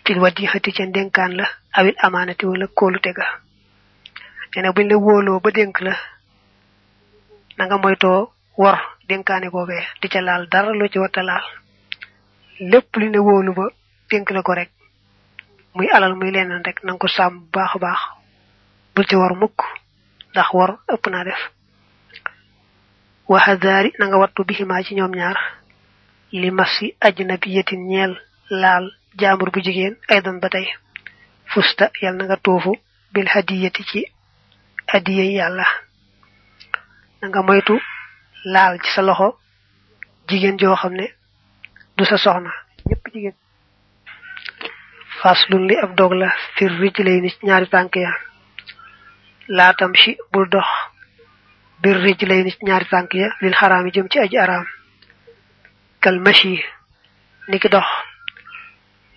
Fil 0.05 0.19
wadixati 0.19 0.73
ca 0.73 0.85
ndénkaan 0.87 1.37
la 1.37 1.47
awil 1.79 1.95
amaanati 2.07 2.47
wala 2.47 2.67
kóolu 2.67 2.99
tega 3.01 3.25
na 4.63 4.73
buñ 4.75 4.87
la 4.91 4.97
wóoloo 5.05 5.41
ba 5.45 5.51
dénk 5.51 5.81
la 5.87 5.95
na 7.57 7.63
nga 7.67 7.77
moytoo 7.83 8.21
wor 8.61 8.77
dénkaane 9.09 9.49
boobee 9.55 9.85
di 10.01 10.09
ca 10.13 10.21
laal 10.21 10.49
dara 10.53 10.71
loo 10.79 10.89
ci 10.93 10.99
warta 10.99 11.23
laal 11.23 11.45
lépp 12.71 12.97
lu 12.97 13.07
ne 13.11 13.19
wóolu 13.19 13.53
ba 13.59 13.65
dénk 14.11 14.31
la 14.31 14.43
ko 14.43 14.53
rek 14.55 14.71
muy 15.75 15.89
alal 15.95 16.15
muy 16.15 16.31
leneen 16.31 16.63
rek 16.67 16.79
na 16.85 16.97
ko 17.01 17.07
sàmm 17.09 17.35
bu 17.41 17.47
baax 17.55 17.73
a 17.77 17.79
ci 19.09 19.15
war 19.17 19.35
mukk 19.41 19.59
ndax 20.31 20.49
wor 20.57 20.71
ëpp 20.95 21.05
naa 21.11 21.25
def 21.25 21.41
waxadaari 23.29 23.91
na 23.99 24.05
nga 24.07 24.17
wattu 24.23 24.45
biximaa 24.49 24.83
ci 24.87 24.95
ñoom 24.95 25.15
ñaar 25.15 25.39
li 26.41 26.51
masi 26.51 26.87
ajnabiyatin 27.01 27.83
laal 28.51 28.85
bu 29.53 29.61
aydan 30.09 30.39
fusta 31.53 31.91
yal 32.03 32.15
na 32.17 32.25
nga 32.25 32.37
tuufu 32.45 32.73
bil 33.13 33.29
hadiyati 33.35 33.83
ci 33.91 34.01
hadiya 34.93 35.25
yàlla. 35.39 35.67
Na 37.21 37.29
nga 37.29 37.43
moytu 37.43 37.75
laal 38.45 38.79
ci 38.83 38.91
sa 38.95 39.03
loxo 39.03 39.29
jigéen 40.29 40.59
joo 40.59 40.77
xam 40.77 40.93
ne 40.95 41.07
du 41.97 42.05
sa 42.05 42.17
soxna. 42.19 42.51
Ñëpp 42.89 43.05
jigéen. 43.13 43.35
Faslun 45.21 45.67
li 45.69 45.77
ab 45.77 45.95
dog 45.97 46.13
la 46.13 46.29
fir 46.57 46.71
rijlay 46.81 47.21
ni 47.21 47.31
ñaari 47.43 47.67
tànk 47.69 47.95
ya. 47.97 48.13
Laatam 49.49 49.93
ci 49.95 50.17
bul 50.33 50.49
dox 50.49 50.67
bir 51.83 51.97
rijlay 52.05 52.43
ni 52.45 52.53
ñaari 52.63 52.87
tànk 52.93 53.15
ya 53.15 53.29
lil 53.41 53.55
xaraam 53.55 53.87
yi 53.87 53.93
jëm 53.95 54.09
ci 54.09 54.19
aji 54.19 54.39
araam. 54.39 54.67
Kal 56.01 56.19
mashi 56.21 56.63
niki 57.49 57.69
dox 57.69 57.87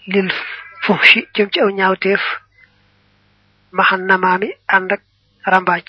lil 0.07 0.29
fuhshi 0.83 1.27
jëm 1.35 1.49
ci 1.51 1.59
aw 1.61 1.69
ñaawteef. 1.69 2.21
Maxan 3.71 4.05
namaami 4.07 4.49
ànd 4.67 4.91
ak 4.91 5.01
rambaaj 5.45 5.85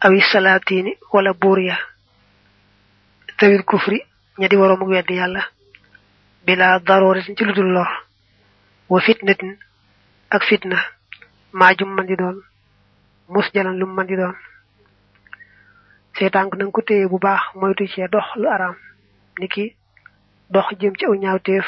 awi 0.00 0.20
salaatini 0.32 0.96
wala 1.12 1.32
buur 1.34 1.58
ya. 1.60 1.76
Tawil 3.38 3.62
kufri 3.64 4.00
ña 4.38 4.48
di 4.48 4.56
waroomu 4.56 4.94
yàlla. 4.94 5.42
Bila 6.46 6.78
darooratin 6.80 7.36
ci 7.36 7.44
lu 7.44 7.52
dul 7.52 7.72
lor. 7.72 7.88
Wa 8.88 9.00
fitnatin 9.00 9.58
ak 10.30 10.42
fitna. 10.44 10.78
Maajum 11.52 11.90
man 11.94 12.06
di 12.06 12.16
doon. 12.16 12.40
Mus 13.28 13.50
jalan 13.54 13.76
lu 13.78 13.86
man 13.86 14.06
di 14.06 14.16
doon. 14.16 14.34
Say 16.18 16.30
tànk 16.30 16.54
nanga 16.56 16.72
ko 16.72 16.80
bu 17.10 17.18
baax 17.18 17.42
moytu 17.54 17.86
cee 17.86 18.08
dox 18.08 18.24
lu 18.36 18.48
araam. 18.48 18.76
Niki 19.38 19.74
dox 20.50 20.66
jëm 20.80 20.94
ci 20.96 21.04
aw 21.06 21.14
ñaawteef. 21.14 21.66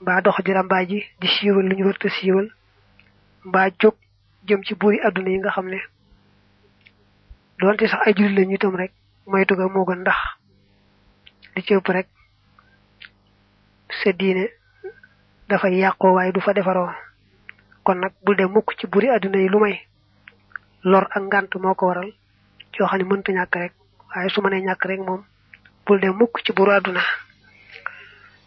Mbaa 0.00 0.20
dox 0.20 0.36
di 0.44 0.52
rambaaji 0.52 0.98
di 1.20 1.26
siiwal 1.28 1.66
lu 1.68 1.74
ñu 1.76 1.92
siiwal. 2.20 2.48
Mbaa 3.44 3.70
jóg 3.80 3.94
jëm 4.46 4.62
ci 4.64 4.74
buri 4.74 4.98
àdduna 5.00 5.30
yi 5.30 5.38
nga 5.38 5.50
xam 5.50 5.68
ne 5.68 5.78
doonte 7.58 7.86
sax 7.88 8.00
ay 8.06 8.14
jullit 8.16 8.36
lañu 8.38 8.54
itam 8.54 8.76
rek 8.76 8.92
moytu 9.26 9.54
ga 9.56 9.68
moo 9.68 9.84
gën 9.84 10.00
ndax 10.00 10.18
li 11.56 11.62
ci 11.62 11.74
ëpp 11.74 11.88
rek 11.88 12.08
sa 14.02 14.12
diine 14.12 14.48
dafay 15.48 15.74
yàqoo 15.78 16.14
waaye 16.14 16.32
du 16.32 16.40
fa 16.40 16.52
defaroo. 16.52 16.90
kon 17.84 17.94
nag 17.98 18.12
bul 18.24 18.36
dem 18.36 18.50
mukk 18.52 18.74
ci 18.78 18.86
buri 18.86 19.08
àdduna 19.10 19.38
yi 19.38 19.48
lu 19.48 19.58
may 19.58 19.76
lor 20.84 21.06
ak 21.10 21.22
ngant 21.22 21.54
moo 21.60 21.74
ko 21.74 21.86
waral 21.86 22.12
yoo 22.78 22.86
xam 22.88 22.98
ne 22.98 23.04
mënta 23.04 23.32
ñàkk 23.32 23.54
rek 23.56 23.72
waaye 24.14 24.28
su 24.30 24.40
mënee 24.42 24.60
ñàkk 24.62 24.84
rek 24.84 25.00
moom 25.00 25.22
bul 25.86 26.00
dem 26.00 26.16
mukk 26.16 26.40
ci 26.44 26.52
buru 26.52 26.70
àdduna. 26.72 27.00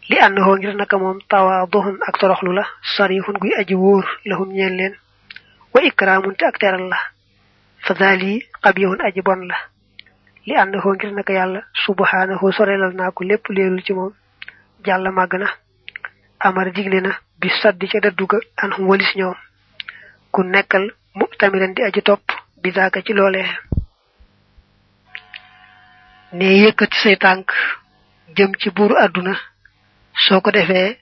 li 0.08 0.18
annahu 0.18 0.56
ngir 0.56 0.74
naka 0.76 0.98
moom 0.98 1.18
tawaaduhun 1.28 1.98
ak 2.08 2.18
toroxlu 2.18 2.52
la 2.52 2.64
sarihun 2.96 3.38
guy 3.40 3.52
aji 3.60 3.74
wóor 3.74 4.04
lahum 4.24 4.48
ñeel 4.52 4.74
leen 4.76 4.94
wa 5.84 5.90
ikraamun 5.90 6.34
te 6.36 6.44
ak 6.46 6.58
teral 6.58 6.88
la. 6.88 6.96
Fa 7.86 7.94
daali 7.94 8.42
qabihun 8.62 9.00
aji 9.04 9.22
bon 9.22 9.46
la. 9.48 9.56
Li 10.46 10.56
annahu 10.56 10.94
ngir 10.94 11.12
naka 11.12 11.32
yàlla 11.32 11.60
subhanahu 11.84 12.52
sorelal 12.52 12.92
naa 12.94 13.10
ko 13.12 13.24
lépp 13.24 13.48
leelul 13.48 13.82
ci 13.84 13.92
moom. 13.92 14.12
Jàlla 14.84 15.10
màgg 15.10 15.34
na. 15.38 15.48
Amara 16.40 16.70
digle 16.70 17.00
na 17.00 17.10
bi 17.40 17.48
saddi 17.62 17.88
ca 17.88 18.00
dadduga 18.00 18.38
an 18.56 18.72
hum 18.72 18.88
walis 18.88 19.14
ñoom. 19.16 19.34
Ku 20.32 20.42
nekkal 20.42 20.90
mu 21.14 21.26
tamiran 21.38 21.74
di 21.74 21.82
aji 21.82 22.02
topp 22.02 22.22
bi 22.62 22.70
daaka 22.72 23.02
ci 23.02 23.12
loolee 23.12 23.46
ne 26.32 26.44
yëkkati 26.64 26.96
say 27.02 27.16
tànk 27.16 27.50
jëm 28.36 28.52
ci 28.58 28.70
buuru 28.70 28.94
àdduna 28.96 29.34
soo 30.14 30.40
ko 30.40 30.50
defee 30.50 30.98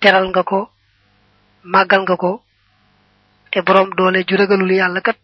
teral 0.00 0.26
nga 0.28 0.42
ko 0.42 0.70
màggal 1.62 2.02
nga 2.02 2.16
ko 2.16 2.42
te 3.54 3.62
borom 3.62 3.90
doole 3.96 4.24
ju 4.28 4.36
ragalul 4.36 4.72
yàlla 4.74 5.00
kat 5.00 5.16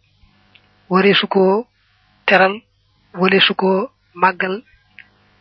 ware 0.88 1.12
su 1.14 1.26
ko 1.26 1.66
teral 2.26 2.54
wale 3.20 3.40
su 3.40 3.54
ko 3.54 3.90
màggal 4.14 4.62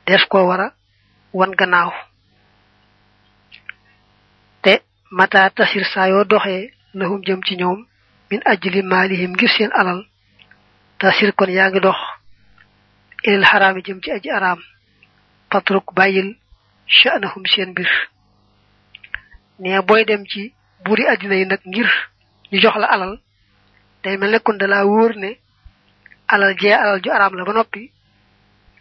des 0.08 0.24
ko 0.32 0.48
wara 0.50 0.74
wan 1.34 1.52
gannaaw. 1.60 1.92
Te 4.64 4.82
mata 5.12 5.50
tasir 5.52 5.86
saa 5.94 6.08
yoo 6.10 6.24
doxee 6.26 6.74
lahum 6.94 7.22
jëm 7.26 7.42
ci 7.46 7.56
ñoom 7.58 7.86
min 8.32 8.42
ajli 8.46 8.82
maalihim 8.82 9.32
ngir 9.34 9.50
seen 9.56 9.72
alal 9.80 10.02
tasir 11.00 11.32
kon 11.38 11.50
yaa 11.58 11.70
ngi 11.70 11.80
dox 11.80 12.00
ilal 13.24 13.46
xaraami 13.46 13.82
jëm 13.86 14.00
ci 14.04 14.12
aji 14.12 14.30
araam 14.32 14.60
patruk 15.50 15.94
bàyyil 15.94 16.30
sha'nahum 16.88 17.46
seen 17.46 17.70
mbir. 17.70 17.90
Ne 19.60 19.82
booy 19.88 20.06
dem 20.06 20.26
ci 20.26 20.54
buri 20.84 21.04
àddina 21.06 21.36
yi 21.36 21.46
nag 21.46 21.62
ngir 21.66 21.90
ñu 22.52 22.60
jox 22.62 22.76
la 22.78 22.88
alal. 22.88 23.20
Day 24.04 24.18
mel 24.18 24.32
ne 24.32 24.40
kon 24.40 24.58
da 24.58 24.68
laa 24.68 24.86
wóor 24.86 25.16
ne 25.16 25.38
alal 26.28 26.56
jee 26.60 26.74
alal 26.74 27.00
ju 27.04 27.10
araam 27.12 27.34
la 27.36 27.44
ba 27.46 27.54
noppi 27.54 27.92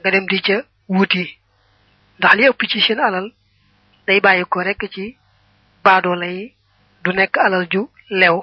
nga 0.00 0.10
dem 0.10 0.26
di 0.26 0.40
ca 0.40 0.62
wuti. 0.88 1.24
Ndax 2.18 2.34
li 2.34 2.44
ëpp 2.48 2.60
ci 2.70 2.80
seen 2.80 3.00
alal 3.00 3.32
day 4.06 4.20
bàyyi 4.20 4.44
ko 4.44 4.62
rek 4.62 4.82
ci 4.94 5.16
baadoola 5.84 6.26
yi 6.26 6.54
du 7.04 7.12
nekk 7.12 7.36
alal 7.38 7.66
ju 7.70 7.88
lew. 8.10 8.42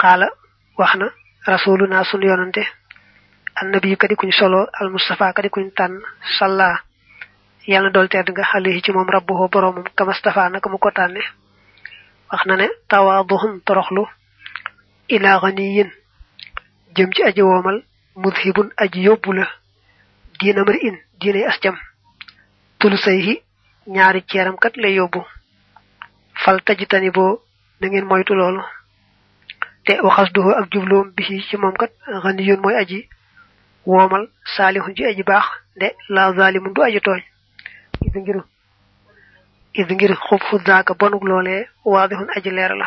Xaala 0.00 0.28
wax 0.78 0.94
na 0.96 1.06
rasuluna 1.46 2.04
sun 2.04 2.22
yonante 2.22 2.62
annabi 3.60 3.96
kadi 3.96 4.14
kuñ 4.16 4.32
solo 4.32 4.66
al 4.80 4.90
mustafa 4.90 5.32
kadi 5.32 5.48
kuñ 5.48 5.70
tànn 5.76 6.00
salla 6.38 6.80
yàlla 7.66 7.90
dool 7.90 8.08
tedd 8.08 8.28
nga 8.30 8.44
xale 8.44 8.80
ci 8.84 8.92
moom 8.92 9.08
rabbuhu 9.08 9.48
boromam 9.48 9.84
kamastafa 9.96 10.48
naka 10.50 10.68
mu 10.68 10.78
ko 10.78 10.90
tànne 10.90 11.20
wax 12.30 12.46
na 12.46 12.56
ne 12.56 12.66
tawaaduhum 12.88 13.60
toroxlu 13.66 14.04
ila 15.08 15.40
ganiyin 15.40 15.90
jëm 16.96 17.10
ci 17.14 17.22
aji 17.22 17.42
woomal 17.42 17.82
mudhibun 18.16 18.68
aji 18.76 19.00
yóbbu 19.06 19.32
la 19.32 19.46
diina 20.40 20.64
mari 20.64 20.78
in 20.88 20.96
diinay 21.20 21.44
asjam 21.44 21.76
tulusayhi 22.78 23.42
ñaari 23.86 24.20
ceeram 24.28 24.56
kat 24.58 24.76
lay 24.76 24.94
yóbbu. 24.94 25.20
Fal 26.42 26.60
tajitani 26.64 27.10
boo 27.10 27.40
na 27.80 27.88
ngeen 27.88 28.04
moytu 28.04 28.34
loolu. 28.34 28.62
Te 29.84 30.00
waxasduhu 30.02 30.50
ak 30.50 30.70
jubloom 30.72 31.12
bisi 31.16 31.40
ci 31.48 31.56
moom 31.56 31.74
kat 31.76 31.92
ganiyun 32.22 32.60
mooy 32.60 32.74
aji 32.76 33.08
woomal 33.86 34.28
saalihun 34.56 34.94
ci 34.96 35.04
aji 35.04 35.22
baax 35.22 35.44
de 35.76 35.88
la 36.08 36.32
zalimun 36.34 36.72
du 36.74 36.82
aji 36.82 37.00
tooñ. 37.00 37.22
Idi 39.80 39.94
ngir 39.94 40.10
idi 40.12 40.16
fu 40.16 40.36
xub 40.36 40.42
xuddaaka 40.48 40.92
bonug 41.00 41.22
loolee 41.30 41.68
waadihun 41.84 42.28
aji 42.36 42.50
leer 42.56 42.72
la. 42.80 42.86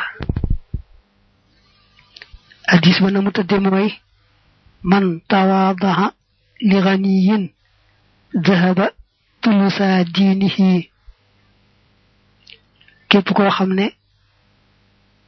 Hadis 2.72 2.98
ba 3.02 3.10
na 3.12 3.22
mu 3.22 3.32
tëdde 3.32 3.58
mooy 3.60 3.90
man 4.84 5.06
tawaadaha 5.30 6.06
li 6.70 6.78
ganiyin 6.86 7.44
dahaba 8.46 8.86
tulusa 9.42 10.04
diinihi. 10.14 10.92
Képp 13.10 13.28
koo 13.36 13.50
xam 13.50 13.72
ne 13.74 13.86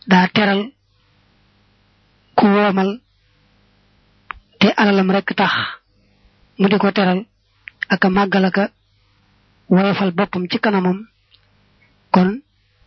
daa 0.07 0.27
teral 0.35 0.61
ku 2.37 2.45
woomal 2.45 2.89
te 4.59 4.67
alalam 4.81 5.11
rek 5.11 5.29
tax 5.39 5.53
mu 6.59 6.67
di 6.69 6.77
ko 6.77 6.91
teral 6.91 7.19
aka 7.93 8.07
màggal 8.09 8.45
aka 8.45 8.63
woyofal 9.69 10.11
boppam 10.17 10.47
ci 10.49 10.57
kanamam 10.59 11.10
kon 12.13 12.29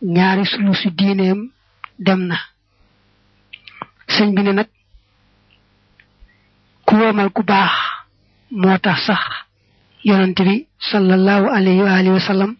ñaari 0.01 0.45
sulu 0.45 0.73
si 0.75 0.89
diineem 0.97 1.39
dem 2.05 2.21
na. 2.27 2.37
Sëñ 4.13 4.29
bi 4.35 4.41
ne 4.43 4.51
nag 4.53 4.69
ku 6.85 6.93
woomal 6.95 7.29
ku 7.35 7.41
baax 7.43 7.73
moo 8.51 8.77
tax 8.77 8.99
sax 9.07 9.23
yonante 10.07 10.41
bi 10.43 10.67
sallallahu 10.89 11.45
alayhi 11.57 11.81
wa 11.81 11.93
alihi 11.97 12.13
wa 12.13 12.19
sallam 12.19 12.51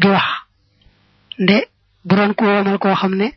di 0.00 0.06
wax. 0.08 0.26
Nde 1.38 1.56
bu 2.06 2.14
doon 2.16 2.34
ku 2.34 2.44
woomal 2.44 2.78
koo 2.78 2.94
xam 2.94 3.14
ne 3.16 3.28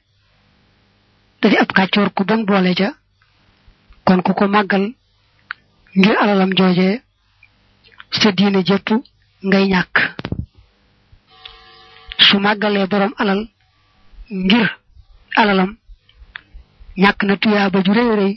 da 1.42 1.50
di 1.50 1.58
ab 1.58 1.72
kàccoor 1.74 2.10
ku 2.14 2.24
bon 2.24 2.46
boole 2.46 2.74
ca 2.80 2.90
kon 4.06 4.22
ku 4.22 4.34
ko 4.34 4.46
màggal 4.48 4.94
ngir 5.98 6.16
alalam 6.22 6.52
jooje 6.58 7.02
sa 8.20 8.32
diine 8.32 8.62
jëpp 8.64 8.88
ngay 9.44 9.66
ñàkk 9.74 9.96
su 12.32 12.38
màggalee 12.40 12.88
borom 12.88 13.14
alal 13.22 13.42
ngir 14.30 14.68
alalam 15.36 15.72
ñàkk 16.98 17.24
na 17.24 17.36
tuyaaba 17.38 17.80
ju 17.86 17.92
rëy 17.94 18.12
rëy 18.20 18.34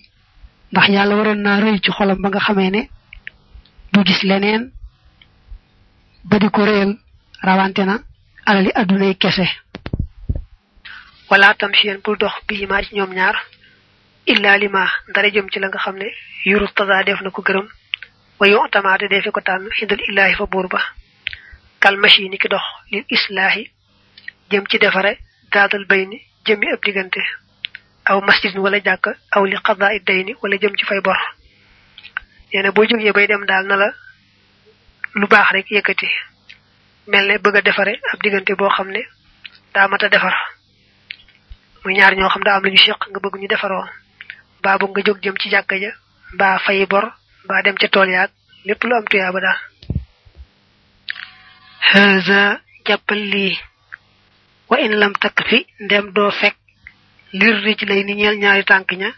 ndax 0.72 0.86
yàlla 0.88 1.14
waroon 1.16 1.40
naa 1.42 1.60
rëy 1.60 1.78
ci 1.82 1.90
xolam 1.96 2.18
ba 2.22 2.28
nga 2.28 2.40
xamee 2.46 2.70
ne 2.70 2.82
du 3.92 4.00
gis 4.06 4.22
leneen 4.22 4.72
ba 6.24 6.38
di 6.38 6.48
ko 6.50 6.64
réyal 6.64 6.92
rawante 7.42 7.82
na 7.84 7.98
alali 8.46 8.70
addunay 8.74 9.14
kese. 9.16 9.46
Wala 11.30 11.54
tam 11.54 11.72
seen 11.74 11.98
bul 12.04 12.16
dox 12.18 12.32
bi 12.46 12.66
ma 12.66 12.82
ci 12.82 12.94
ñoom 12.94 13.12
ñaar 13.14 13.36
illa 14.26 14.56
lima 14.58 14.84
dara 15.14 15.28
jëm 15.30 15.48
ci 15.50 15.58
la 15.60 15.68
nga 15.68 15.78
xam 15.78 15.96
ne 15.96 16.06
yuru 16.44 16.66
tada 16.74 17.02
def 17.04 17.20
na 17.22 17.30
ko 17.30 17.42
gërëm 17.42 17.66
wa 18.40 18.46
yu 18.48 18.58
tamaate 18.72 19.06
defe 19.08 19.30
ko 19.30 19.40
tànn 19.40 19.68
xindal 19.76 20.00
illaahi 20.08 20.34
fa 20.34 20.46
buur 20.46 20.68
ba. 20.68 20.80
Kal 21.80 21.96
machine 21.96 22.36
ki 22.38 22.48
dox 22.48 22.64
lil 22.90 23.04
islaahi 23.08 23.70
jëm 24.50 24.64
ci 24.70 24.78
defare 24.78 25.18
daadal 25.52 25.84
bayni 25.86 26.18
jëmi 26.46 26.66
ab 26.72 26.80
diggante 26.84 27.20
aw 28.04 28.20
masjid 28.20 28.54
wala 28.58 28.78
jàkk 28.80 29.06
aw 29.36 29.44
li 29.44 29.56
qadaa 29.66 29.98
dayni 30.06 30.34
wala 30.42 30.56
jëm 30.56 30.74
ci 30.76 30.84
fay 30.84 31.00
bor. 31.00 31.16
Nee 32.52 32.62
na 32.62 32.70
boo 32.70 32.84
jógee 32.86 33.12
bay 33.12 33.26
dem 33.26 33.44
daal 33.46 33.66
na 33.66 33.76
la 33.76 33.88
lu 35.14 35.26
baax 35.26 35.50
rek 35.52 35.70
yëkkati. 35.70 36.08
Mel 37.06 37.26
ne 37.28 37.38
bëgg 37.38 37.56
a 37.56 37.60
defare 37.62 37.94
ab 38.12 38.20
diggante 38.22 38.54
boo 38.56 38.68
xam 38.68 38.88
ne 38.90 39.02
daa 39.74 39.88
mat 39.88 40.04
defar. 40.10 40.34
Muy 41.84 41.94
ñaar 41.94 42.14
ñoo 42.16 42.28
xam 42.28 42.42
daa 42.44 42.56
am 42.56 42.62
lu 42.64 42.70
ñu 42.70 42.78
seq 42.78 43.00
nga 43.10 43.20
bëgg 43.20 43.36
ñu 43.40 43.48
defaroo. 43.48 43.84
Mbaa 44.58 44.78
bëgg 44.78 44.90
nga 44.90 45.02
jóg 45.06 45.18
jëm 45.22 45.36
ci 45.40 45.48
jàkka 45.50 45.76
ja 45.76 45.90
mbaa 46.34 46.58
fay 46.58 46.86
bor 46.86 47.04
mbaa 47.44 47.62
dem 47.62 47.76
ca 47.76 47.88
tool 47.88 48.08
yaag 48.10 48.30
lépp 48.64 48.82
lu 48.84 48.94
am 48.96 49.04
tuyaaba 49.04 49.40
daal. 49.40 49.58
Haza 51.90 52.60
jàppal 52.86 53.18
lii. 53.32 53.58
Wa 54.70 54.76
in 54.84 54.92
lam 55.00 55.12
takk 55.22 55.38
fi 55.48 55.58
ndem 55.84 56.12
doo 56.16 56.30
fekk 56.30 56.56
lir 57.32 57.56
rij 57.64 57.80
lay 57.88 58.04
ni 58.04 58.14
ñeel 58.14 58.36
ñaari 58.42 58.64
tànk 58.64 58.90
ña 59.00 59.10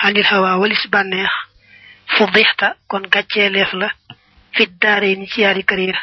xanil 0.00 0.24
hawa 0.30 0.58
walis 0.60 0.84
bànneex 0.92 1.32
fu 2.14 2.26
dixta 2.34 2.76
kon 2.88 3.02
gàcceeleef 3.12 3.72
la 3.72 3.88
fit 4.56 4.70
daare 4.80 5.14
ni 5.16 5.26
ci 5.26 5.40
yaari 5.40 5.64
kër 5.64 5.78
ya 5.88 5.98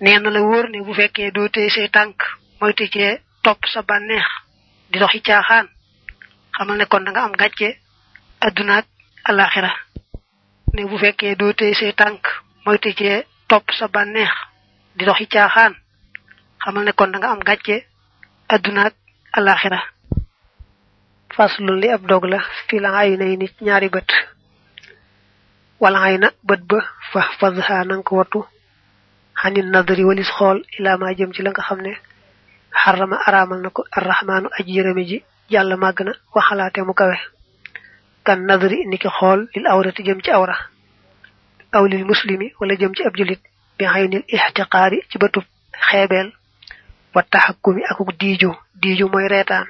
nee 0.00 0.18
na 0.18 0.30
la 0.30 0.40
wóor 0.40 0.66
ne 0.70 0.78
bu 0.86 0.92
fekkee 0.94 1.30
doo 1.30 1.48
téye 1.48 1.70
say 1.70 1.88
tànk 1.88 2.16
moytu 2.60 2.84
cee 2.92 3.20
topp 3.42 3.60
sa 3.72 3.82
bànneex 3.82 4.26
di 4.90 4.98
doxi 4.98 5.20
caaxaan 5.20 5.66
xamal 6.56 6.76
ne 6.78 6.84
kon 6.86 7.04
da 7.04 7.10
nga 7.10 7.22
am 7.24 7.32
gàcce 7.40 7.68
adduna 8.40 8.76
ak 8.78 8.86
alaxira 9.24 9.72
ne 10.74 10.82
bu 10.88 10.98
fekkee 10.98 11.34
doo 11.36 11.52
téye 11.52 11.74
say 11.74 11.92
tànk 11.92 12.22
moytu 12.64 12.90
cee 12.98 13.24
topp 13.48 13.70
sa 13.78 13.86
bànneex 13.88 14.30
di 14.96 15.04
doxi 15.04 15.26
xamal 16.68 16.84
ne 16.84 16.92
kon 16.92 17.12
nga 17.18 17.28
am 17.32 17.40
gàcce 17.48 17.76
aduna 18.54 18.82
ak 18.88 18.94
alaxira. 19.38 19.80
Faslu 21.34 21.72
li 21.80 21.88
ab 21.96 22.02
dog 22.10 22.24
la 22.32 22.38
fi 22.66 22.76
la 22.78 22.90
ay 23.00 23.16
nay 23.16 23.36
nit 23.36 23.54
ñaari 23.66 23.88
bët. 23.94 24.10
Wala 25.80 25.98
ay 26.06 26.16
na 26.18 26.28
bët 26.48 26.62
ba 26.70 26.78
fa 27.10 27.20
fadha 27.40 27.84
nang 27.84 28.02
ko 28.02 28.12
watu 28.16 28.40
hanin 29.40 29.68
nadri 29.72 30.04
walis 30.04 30.30
xool 30.36 30.58
ila 30.78 30.98
ma 31.00 31.14
jëm 31.18 31.32
ci 31.34 31.42
la 31.42 31.50
nga 31.50 31.62
xam 31.68 31.80
ne 31.86 31.92
aramal 33.26 33.60
na 33.62 33.70
ko 33.76 33.82
arrahmanu 33.96 34.48
aji 34.58 34.72
yërëme 34.78 35.02
ji 35.10 35.18
yàlla 35.52 35.76
màgg 35.76 35.98
na 36.04 36.12
mu 36.86 36.94
kawe. 37.00 37.16
Kan 38.26 38.40
nadri 38.48 38.78
niki 38.90 39.08
xool 39.08 39.40
lil 39.54 39.66
awrati 39.66 40.02
jëm 40.06 40.20
ci 40.24 40.30
awra. 40.30 40.56
Aw 41.76 41.84
lil 41.86 42.04
muslimi 42.04 42.52
wala 42.60 42.74
jëm 42.80 42.92
ci 42.96 43.02
ab 43.04 43.14
julit. 43.16 43.40
Bi 43.78 43.84
haynil 43.84 44.24
ihtiqaari 44.28 44.98
ci 45.10 45.16
bëtub 45.18 45.44
xeebeel 45.88 46.37
wa 47.18 47.24
taxakkumi 47.32 47.82
akuk 47.90 48.10
diiju 48.20 48.50
diiju 48.82 49.06
mooy 49.12 49.26
reetaan. 49.32 49.66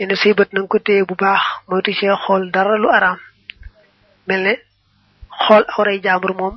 Ene 0.00 0.14
say 0.16 0.32
bët 0.36 0.52
nang 0.52 0.68
ko 0.68 0.78
téye 0.78 1.04
bu 1.08 1.14
baax 1.22 1.40
moytu 1.68 1.92
ci 1.98 2.06
xool 2.24 2.50
dara 2.54 2.76
lu 2.76 2.88
araam. 2.96 3.18
Mel 4.26 4.42
ne 4.46 4.54
xool 5.44 5.64
awray 5.72 5.98
jaambur 6.04 6.34
moom 6.40 6.54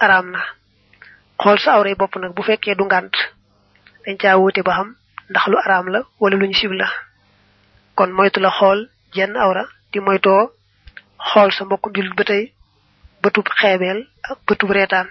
araam 0.00 0.26
na. 0.34 0.40
Xool 1.40 1.58
sa 1.58 1.74
awray 1.76 1.94
bopp 1.94 2.16
nag 2.16 2.32
bu 2.36 2.42
fekkee 2.42 2.74
du 2.74 2.84
ngànt 2.84 3.14
dañ 4.06 4.16
caa 4.16 4.38
wuute 4.40 4.62
ba 4.64 4.72
xam 4.76 4.88
ndax 5.30 5.44
lu 5.50 5.56
araam 5.64 5.86
la 5.94 6.00
wala 6.20 6.36
luñ 6.36 6.52
sib 6.54 6.72
la. 6.72 6.88
Kon 7.96 8.10
moytu 8.16 8.40
la 8.40 8.50
xool 8.50 8.88
jenn 9.14 9.36
awra 9.36 9.64
di 9.92 10.00
moytoo 10.00 10.42
xool 11.28 11.50
sa 11.52 11.64
mbokkum 11.64 11.92
julit 11.94 12.14
ba 12.16 12.24
tey 12.24 12.52
bëtub 13.22 13.46
xeebeel 13.60 13.98
ak 14.30 14.38
bëtub 14.46 14.70
reetaan. 14.70 15.08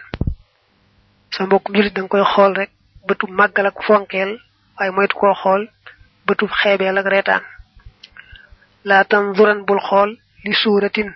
Sa 1.34 1.46
mbokkum 1.46 1.76
julit 1.76 1.94
danga 1.94 2.10
koy 2.10 2.24
xool 2.34 2.54
rek 2.60 2.72
bëtub 3.08 3.30
màggal 3.40 3.66
ak 3.68 3.78
fonkeel 3.88 4.32
waaye 4.78 4.92
moytu 4.92 5.16
koo 5.20 5.34
xool 5.42 5.64
bëtub 6.28 6.50
xeebeel 6.62 6.98
ak 6.98 7.06
reetaan. 7.14 7.44
Laa 8.84 9.04
tanzuran 9.10 9.66
bul 9.68 9.80
xool 9.88 10.12
li 10.44 10.54
suuratin 10.54 11.10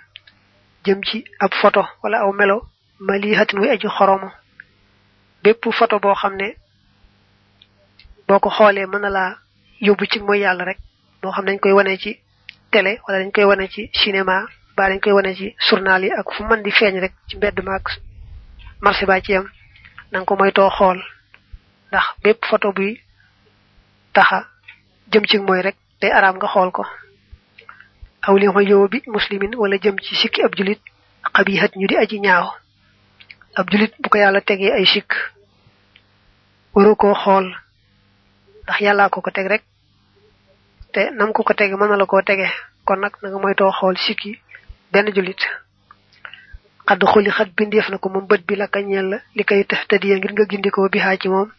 jëm 0.86 1.00
ci 1.04 1.24
ab 1.40 1.52
photo 1.62 1.84
wala 2.04 2.18
aw 2.24 2.32
melo 2.34 2.58
malihatin 3.00 3.60
wi 3.60 3.70
aji 3.70 3.88
xoromo 3.98 4.30
bépp 5.44 5.64
photo 5.78 6.00
boo 6.00 6.16
xam 6.16 6.36
ne 6.36 6.48
boo 8.28 8.40
ko 8.40 8.50
xoolee 8.50 8.86
mën 8.86 9.02
na 9.02 9.10
laa 9.10 9.32
yóbbu 9.82 10.06
ci 10.12 10.20
mooy 10.20 10.40
yàlla 10.40 10.64
rek 10.66 10.78
moo 11.24 11.32
xam 11.32 11.46
dañ 11.46 11.60
koy 11.60 11.72
wane 11.72 11.98
ci 11.98 12.12
télé 12.72 13.00
wala 13.08 13.20
dañ 13.20 13.32
koy 13.32 13.44
wane 13.44 13.68
ci 13.70 13.90
cinéma 13.94 14.46
ba 14.76 14.90
dañ 14.90 15.00
koy 15.00 15.12
wane 15.14 15.36
ci 15.36 15.56
journal 15.70 16.04
yi 16.04 16.12
ak 16.12 16.28
fu 16.34 16.44
mën 16.44 16.62
di 16.64 16.72
feeñ 16.72 17.00
rek 17.00 17.14
ci 17.28 17.38
mbedd 17.38 17.60
maag 17.64 17.86
marché 18.82 19.06
ba 19.06 19.22
ci 19.22 19.32
yam 19.32 19.46
nanga 20.12 20.26
ko 20.26 20.36
moytoo 20.36 20.70
xool 20.70 21.00
ndax 21.90 22.06
bépp 22.24 22.46
photo 22.50 22.72
buy 22.78 22.92
taxa 24.14 24.40
jëm 25.12 25.26
ci 25.30 25.38
mooy 25.38 25.62
rek 25.62 25.76
day 26.02 26.12
araam 26.12 26.36
nga 26.38 26.48
xool 26.54 26.72
ko. 26.72 26.84
Aw 28.26 28.36
li 28.38 28.46
yow 28.70 28.88
bi 28.92 29.00
muslimin 29.08 29.56
wala 29.62 29.78
jëm 29.84 29.98
ci 30.06 30.16
sikki 30.16 30.42
ab 30.44 30.54
julit 30.58 30.82
xabihat 31.36 31.72
ñu 31.76 31.88
di 31.88 31.96
aji 31.98 32.18
ñaaw. 32.26 32.46
Ab 33.60 33.66
julit 33.72 33.94
bu 34.02 34.10
ko 34.10 34.18
yàlla 34.18 34.42
tegee 34.42 34.72
ay 34.72 34.86
sikk 34.86 35.12
waru 36.76 36.96
koo 36.96 37.14
xool. 37.24 37.48
Ndax 38.64 38.80
yàllaa 38.86 39.10
ko 39.10 39.22
ko 39.22 39.32
teg 39.32 39.48
rek 39.48 39.64
te 40.94 41.02
nam 41.18 41.34
ko 41.34 41.44
ko 41.44 41.54
tege 41.54 41.76
mën 41.76 41.98
la 41.98 42.06
koo 42.06 42.22
tege. 42.22 42.48
Kon 42.86 43.00
nag 43.00 43.14
na 43.22 43.30
nga 43.30 43.40
moytoo 43.40 43.72
xool 43.72 43.98
sikki 43.98 44.32
benn 44.92 45.10
julit. 45.16 45.42
Xadd 46.88 47.04
xuli 47.12 47.32
xat 47.32 47.50
bindeef 47.58 47.90
na 47.90 47.98
ko 47.98 48.10
moom 48.10 48.28
bi 48.48 48.56
la 48.56 48.68
ka 48.68 48.80
ñeel 48.82 49.08
la 49.10 49.18
li 49.36 49.44
ngir 50.18 50.32
nga 50.34 50.46
gindikoo 50.50 50.90
bi 50.90 51.00
xaa 51.00 51.18
ci 51.18 51.30
moom 51.30 51.50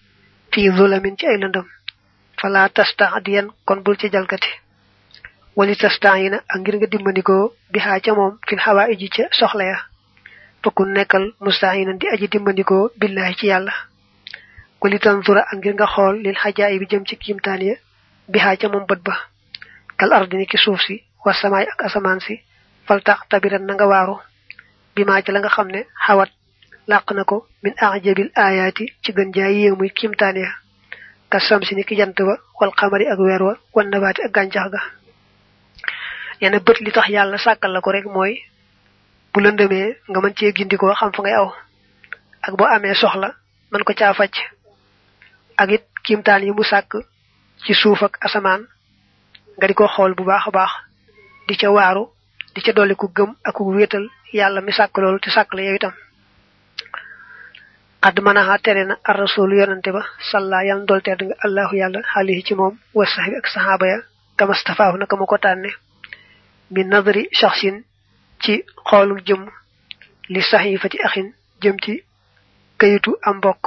fii 0.53 0.71
zulamin 0.77 1.17
ci 1.19 1.27
ay 1.27 1.39
lëndëm. 1.39 1.67
Fala 2.41 2.69
tasta 2.69 3.05
adiyan 3.17 3.49
kon 3.67 3.81
bul 3.85 3.97
ci 3.99 4.09
jalgati. 4.11 4.49
Wali 5.57 5.77
tasta 5.77 6.17
yi 6.19 6.31
na 6.31 6.39
ak 6.49 6.59
ngir 6.61 6.77
nga 6.77 6.87
dimbandikoo 6.87 7.53
bi 7.73 7.79
xaa 7.81 8.01
ca 8.01 8.15
moom 8.15 8.39
fil 8.49 8.59
xawaa 8.65 8.89
iji 8.93 9.09
ca 9.15 9.25
soxla 9.39 9.65
ya. 9.65 9.79
Fakkun 10.63 10.93
nekkal 10.93 11.25
mustahinan 11.41 11.99
di 11.99 12.07
aji 12.09 12.29
dimbandikoo 12.29 12.91
billahi 13.01 13.35
ci 13.37 13.47
yàlla. 13.47 13.73
Wali 14.81 14.99
tanzura 14.99 15.43
ak 15.51 15.59
ngir 15.59 15.75
nga 15.75 15.87
xool 15.87 16.17
lil 16.25 16.35
xajaa 16.43 16.79
bi 16.81 16.87
jëm 16.91 17.05
ci 17.07 17.17
kiimtaan 17.17 17.61
ya 17.63 17.75
bi 18.29 18.39
xaa 18.39 18.57
ca 18.57 18.69
moom 18.69 18.87
bët 18.87 19.01
ba. 19.05 19.15
Kal 19.99 20.13
ardi 20.13 20.37
ni 20.37 20.47
ki 20.47 20.57
suuf 20.59 20.81
si 20.81 21.03
wa 21.25 21.33
samaay 21.33 21.67
ak 21.73 21.83
asamaan 21.85 22.21
si 22.21 22.41
fal 22.87 23.03
tax 23.03 23.21
tabiran 23.29 23.65
na 23.67 23.75
nga 23.75 23.87
waaru. 23.87 24.17
Bi 24.95 25.05
maa 25.05 25.23
ci 25.23 25.33
la 25.33 25.41
nga 25.41 25.49
xam 25.49 25.69
ne 25.69 25.85
xawat 26.07 26.31
làq 26.91 27.07
na 27.17 27.23
ko 27.31 27.37
min 27.63 27.75
ajabil 27.87 28.31
ayaati 28.47 28.85
ci 29.03 29.11
gën 29.17 29.31
jaay 29.35 29.55
yéemuy 29.61 29.91
kiimtaan 29.97 30.37
ya. 30.45 30.51
Ka 31.31 31.39
samsi 31.41 31.75
ni 31.75 31.85
ki 31.89 31.95
jant 31.99 32.19
ba 32.29 32.35
wal 32.61 32.73
xamari 32.79 33.07
ak 33.13 33.19
weer 33.19 33.43
wa 33.49 33.55
wan 33.75 33.89
nabaati 33.91 34.21
ak 34.27 34.33
gàncax 34.37 34.67
ga. 34.75 34.81
Nee 36.41 36.51
na 36.51 36.59
bët 36.67 36.79
li 36.85 36.91
tax 36.93 37.09
yàlla 37.15 37.39
sàkkal 37.39 37.73
la 37.73 37.81
ko 37.81 37.91
rek 37.93 38.07
mooy 38.15 38.33
bu 39.33 39.39
lëndëmee 39.41 39.89
nga 40.11 40.19
mën 40.21 40.35
cee 40.39 40.53
gindikoo 40.57 40.95
xam 40.99 41.13
fa 41.15 41.21
ngay 41.23 41.37
aw. 41.41 41.49
Ak 42.47 42.53
amee 42.75 42.95
soxla 43.01 43.29
mën 43.71 43.85
ko 43.87 43.93
caa 44.01 44.13
faj. 44.19 44.35
Ak 45.61 45.69
it 45.71 45.85
kiimtaan 46.05 46.43
yi 46.47 46.51
mu 46.57 46.65
ci 47.65 47.73
suuf 47.75 48.03
ak 48.03 48.15
asamaan 48.27 48.63
nga 49.57 49.67
di 49.69 49.75
ko 49.75 49.87
xool 49.95 50.13
bu 50.17 50.25
baax 50.25 50.45
a 50.49 50.51
baax. 50.51 50.73
Di 51.47 51.55
ca 51.61 51.69
waaru 51.77 52.05
di 52.55 52.61
ca 52.65 52.73
dolli 52.73 52.95
ku 53.01 53.07
gëm 53.17 53.31
ak 53.49 53.57
yàlla 54.33 54.61
mi 54.61 54.73
sàkk 54.73 54.97
loolu 54.99 55.19
te 55.21 55.31
la 55.55 55.63
yow 55.63 55.75
itam 55.79 55.95
xadd 58.03 58.19
manaxa 58.27 58.59
tere 58.65 58.85
na 58.85 58.95
ar 59.05 59.17
rasul 59.17 59.51
yonante 59.61 59.91
ba 59.93 60.03
salla 60.31 60.65
yàlla 60.69 60.85
dool 60.89 61.03
tedd 61.03 61.21
nga 61.27 61.35
allahu 61.45 61.75
yàlla 61.77 62.01
xaalihi 62.13 62.43
ci 62.47 62.55
moom 62.55 62.75
wa 62.95 63.05
saxbi 63.07 63.37
ak 63.37 63.47
saxaaba 63.47 63.87
ya 63.93 63.99
kamastafaahu 64.37 64.97
naka 64.99 65.17
ma 65.17 65.27
ko 65.27 65.37
tànne 65.39 65.71
min 66.71 66.89
nadri 66.89 67.29
shaxsin 67.33 67.77
ci 68.43 68.65
xoolum 68.89 69.19
jëm 69.27 69.43
li 70.33 70.41
saxifati 70.51 70.99
axin 71.07 71.29
jëm 71.63 71.77
ci 71.85 72.03
kayitu 72.79 73.11
am 73.23 73.37
mbokk 73.37 73.65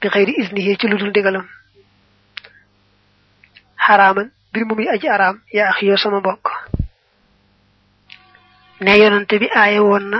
bi 0.00 0.08
xëyri 0.08 0.32
isnihi 0.40 0.76
ci 0.78 0.86
ludul 0.88 1.10
ndigalam. 1.10 1.46
Xaraaman 3.86 4.30
bir 4.52 4.64
mu 4.66 4.74
muy 4.74 4.88
aji 4.88 5.08
araam 5.08 5.36
yaa 5.52 5.68
ax 5.70 5.82
yoo 5.82 5.96
sama 5.96 6.18
mbokk. 6.20 6.44
Ne 8.80 8.92
yonante 8.98 9.38
bi 9.38 9.48
aaye 9.54 9.78
woon 9.80 10.04
na 10.10 10.18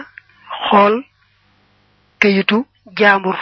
xool 0.69 0.95
kayitu 2.21 2.67
jaambur. 2.91 3.37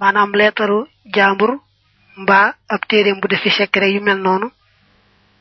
Maanaam 0.00 0.32
leetaru 0.34 0.86
jaambur 1.14 1.60
mbaa 2.16 2.54
ab 2.68 2.80
téeréem 2.88 3.20
bu 3.20 3.28
def 3.28 3.42
defi 3.42 3.50
secret 3.50 3.92
yu 3.94 4.00
mel 4.00 4.18
noonu. 4.18 4.50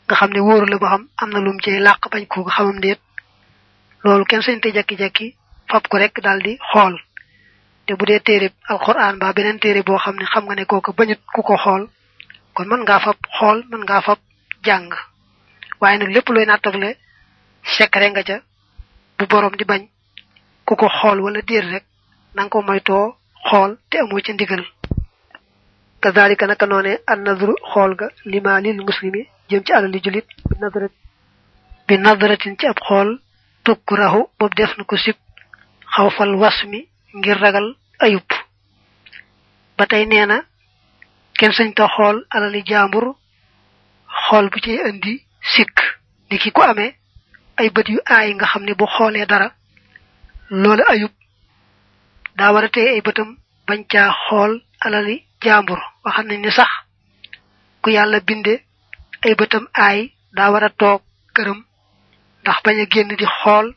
Nga 0.06 0.16
xam 0.16 0.32
ne 0.34 0.40
wóoru 0.40 0.66
la 0.66 0.78
ba 0.78 0.88
xam 0.90 1.08
am 1.22 1.30
na 1.30 1.40
lum 1.40 1.60
ci 1.64 1.70
làq 1.80 2.02
bañ 2.12 2.26
ko 2.28 2.44
xamam 2.44 2.80
déet. 2.80 3.00
Loolu 4.04 4.26
kenn 4.26 4.42
sañ 4.42 4.60
te 4.62 4.70
jekki-jekki 4.72 5.36
fab 5.70 5.88
ko 5.88 5.98
rek 5.98 6.22
daal 6.22 6.40
di 6.42 6.58
xool. 6.72 6.96
Te 7.86 7.94
bu 7.96 8.06
dee 8.06 8.20
téere 8.20 8.50
alquran 8.70 9.16
mbaa 9.16 9.34
beneen 9.34 9.60
téere 9.60 9.84
boo 9.84 9.98
xam 9.98 10.16
ne 10.18 10.26
xam 10.26 10.46
nga 10.46 10.56
ne 10.56 10.66
kooku 10.66 10.94
bañut 10.94 11.20
ku 11.34 11.42
ko 11.42 11.56
xool 11.58 11.84
kon 12.54 12.68
mën 12.68 12.82
ngaa 12.84 13.00
fab 13.00 13.18
xool 13.38 13.64
mën 13.70 13.84
ngaa 13.86 14.02
fab 14.02 14.20
jàng. 14.66 14.92
Waaye 15.80 15.98
nag 15.98 16.10
lépp 16.16 16.30
looy 16.30 16.46
nattable 16.46 16.98
secret 17.78 18.12
nga 18.12 18.24
ca 18.24 18.38
bu 19.18 19.26
borom 19.28 19.56
di 19.56 19.66
bañ 19.66 19.82
ku 20.66 20.76
ko 20.76 20.88
xool 20.90 21.20
wala 21.22 21.42
déer 21.42 21.66
rek 21.74 21.84
nanga 22.38 22.50
ko 22.54 22.60
moytoo 22.68 23.06
xool 23.50 23.72
te 23.90 23.96
amoo 24.00 24.22
ca 24.26 24.34
ndigal. 24.34 24.64
Kazalika 26.02 26.46
naka 26.48 26.66
noone 26.68 26.94
an 27.12 27.20
nadru 27.26 27.54
xool 27.72 27.92
ga 28.00 28.08
lima 28.32 28.60
lil 28.62 28.80
muslimi 28.88 29.22
jëm 29.50 29.64
ci 29.66 29.72
alali 29.74 30.00
julit 30.04 30.28
nadrat 30.62 30.92
bi 31.88 31.98
nadratin 31.98 32.56
ci 32.60 32.66
ab 32.68 32.80
xool 32.88 33.10
tukrahu 33.64 34.22
boobu 34.40 34.56
def 34.56 34.72
na 34.78 34.84
ko 34.84 34.96
sib 34.98 35.16
xaw 35.94 36.10
fal 36.10 36.36
was 36.42 36.58
mi 36.72 36.80
ngir 37.18 37.38
ragal 37.44 37.68
ayub. 38.00 38.28
Ba 39.78 39.86
tey 39.88 40.06
nee 40.06 40.26
na 40.26 40.38
kenn 41.38 41.52
sañ 41.58 41.74
ta 41.74 41.88
xool 41.96 42.18
alali 42.30 42.62
jaambur 42.66 43.16
xool 44.28 44.50
bu 44.52 44.60
ci 44.60 44.72
indi 44.90 45.14
sikk. 45.54 45.78
Ni 46.30 46.38
ki 46.38 46.52
ko 46.52 46.62
amee 46.62 46.96
ay 47.58 47.70
bët 47.70 47.88
yu 47.90 48.00
aay 48.06 48.34
nga 48.36 48.46
xam 48.46 48.64
ne 48.64 48.74
bu 48.76 48.86
xoolee 48.86 49.26
dara 49.26 49.48
loolu 50.50 50.84
ayub 50.88 51.12
daa 52.38 52.52
war 52.54 52.64
a 52.66 52.70
tey 52.76 52.88
ay 52.94 53.02
bëtam 53.08 53.30
bañ 53.68 53.82
caa 53.92 54.10
xool 54.24 54.54
alali 54.86 55.16
jaambur 55.44 55.80
waxam 56.06 56.26
nañ 56.28 56.40
ni 56.42 56.52
sax 56.58 56.70
ku 57.82 57.90
yàlla 57.96 58.20
binde 58.28 58.54
ay 59.26 59.34
bëtam 59.40 59.66
aay 59.86 60.00
daa 60.38 60.52
war 60.52 60.64
a 60.64 60.70
toog 60.80 61.02
këram 61.36 61.60
ndax 62.42 62.58
bañ 62.66 62.78
a 62.84 62.86
génn 62.92 63.10
di 63.20 63.26
xool 63.40 63.68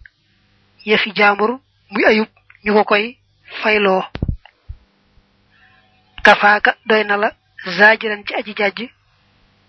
yëfi 0.89 1.11
jaambur 1.19 1.51
muy 1.91 2.05
ayub 2.11 2.29
ñu 2.65 2.73
ko 2.77 2.85
koy 2.85 3.05
fayloo. 3.63 4.03
Kafaaka 6.23 6.77
doy 6.89 7.05
na 7.05 7.17
la 7.17 7.29
zaajiran 7.79 8.23
ci 8.27 8.33
aji 8.35 8.53
jàjj 8.59 8.81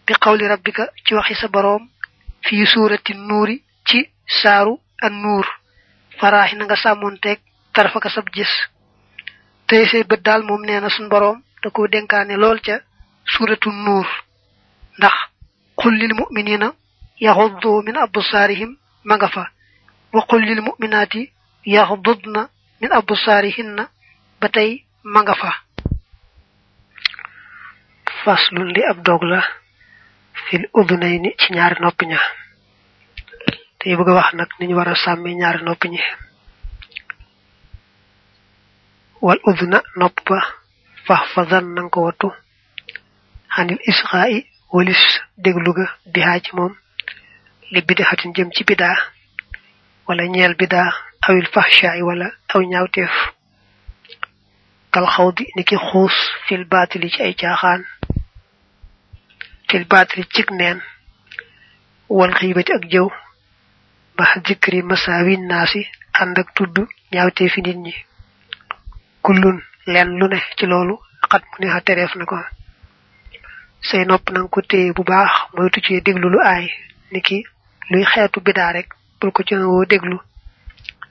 bi 0.05 0.13
xawli 0.23 0.45
rabbika 0.47 0.83
ci 1.05 1.13
waxi 1.15 1.35
sa 1.35 1.47
boroom 1.47 1.83
fii 2.45 2.65
suurati 2.65 3.13
nuuri 3.13 3.63
ci 3.87 3.99
saaru 4.41 4.73
an 5.05 5.13
nuur 5.23 5.45
faraaxi 6.19 6.55
na 6.55 6.65
nga 6.65 6.75
sàmmoonteeg 6.75 7.39
tarfaka 7.73 8.09
sab 8.09 8.27
gis 8.35 8.51
tey 9.71 9.85
say 9.91 10.03
bët 10.09 10.21
daal 10.27 10.41
moom 10.47 10.61
nee 10.67 10.79
na 10.81 10.89
suñ 10.95 11.07
boroom 11.11 11.37
da 11.63 11.67
ko 11.75 11.87
dénkaane 11.93 12.35
lool 12.43 12.59
ca 12.65 12.75
suratu 13.33 13.69
nuur. 13.71 14.07
ndax 14.97 15.15
qul 15.79 15.93
lil 16.01 16.13
muminina 16.19 16.67
yaxuddu 17.25 17.69
min 17.85 17.95
absaarihim 18.05 18.71
ma 19.07 19.15
nga 19.15 19.27
fa 19.35 19.43
wa 20.13 20.21
qul 20.29 20.41
lil 20.49 20.61
muminaati 20.67 21.21
yaxdudna 21.75 22.41
min 22.81 22.91
absaarihinna 22.99 23.83
ba 24.39 24.47
tey 24.55 24.71
ma 25.13 25.19
nga 25.21 25.35
fa. 25.41 25.51
faslun 28.23 28.69
li 28.75 28.81
ab 28.91 28.97
dog 29.07 29.21
la 29.31 29.39
fil 30.45 30.63
udunayni 30.79 31.29
ci 31.39 31.47
ñaari 31.55 31.77
nopp 31.81 31.99
ña. 32.11 32.19
tey 33.79 33.95
bëgg 33.97 34.09
wax 34.17 34.29
nag 34.33 34.49
ni 34.59 34.67
ñu 34.67 34.75
war 34.77 34.89
a 34.89 34.95
sàmme 35.03 35.29
ñaari 35.39 35.63
nopp 35.63 35.83
ñi. 35.93 36.01
والأذن 39.21 39.81
نبة 39.97 40.41
فاحفظا 41.05 41.59
ننكوتو. 41.59 42.31
عن 43.51 43.69
الإسغاء 43.69 44.43
ولس 44.73 45.19
دغلوغا 45.37 45.87
بها 46.15 46.37
جموم 46.37 46.75
لبدا 47.71 48.03
حتن 48.03 48.31
جمتي 48.31 48.63
بدا 48.63 48.95
ولا 50.09 50.23
نيال 50.23 50.53
بدا 50.53 50.91
أو 51.29 51.33
الفحشاء 51.33 52.01
ولا 52.01 52.31
أو 52.55 52.61
نيوتيف 52.61 53.11
كالخوض 54.93 55.35
نكي 55.57 55.77
خوص 55.77 56.11
في 56.47 56.55
الباطل 56.55 57.07
جاي 57.07 57.31
جاخان. 57.31 57.83
في 59.69 59.77
الباطل 59.77 60.21
جكنين 60.21 60.81
والغيبة 62.09 62.65
أكجو. 62.69 63.09
بعد 64.19 64.47
ذكر 64.51 64.83
مساوي 64.85 65.33
الناس 65.33 65.77
عندك 66.15 66.45
تدو 66.55 66.87
نيوتيف 67.13 67.59
نيني. 67.59 67.93
Kullun 69.23 69.57
leen 69.87 70.09
lu 70.19 70.27
ne 70.27 70.39
ci 70.57 70.65
loolu 70.65 70.95
xat 71.29 71.43
mu 71.49 71.55
ne 71.65 71.71
xa 71.73 71.81
tereef 71.81 72.15
na 72.15 72.25
ko. 72.25 72.37
Say 73.81 74.05
nopp 74.05 74.29
nang 74.31 74.47
ko 74.49 74.61
téye 74.61 74.93
bu 74.93 75.03
baax 75.03 75.31
moytu 75.53 75.81
ci 75.81 76.01
déglu 76.01 76.29
lu 76.29 76.39
aay. 76.39 76.69
Niki 77.11 77.43
luy 77.89 78.03
xeetu 78.05 78.39
bidaa 78.41 78.71
rek 78.73 78.89
bul 79.19 79.31
ko 79.31 79.43
ci 79.43 79.55
woo 79.55 79.85
déglu. 79.85 80.17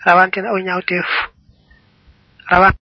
Rawante 0.06 0.38
na 0.40 0.48
aw 0.50 0.58
ñaawteef. 0.58 1.08
Rawante 2.50 2.78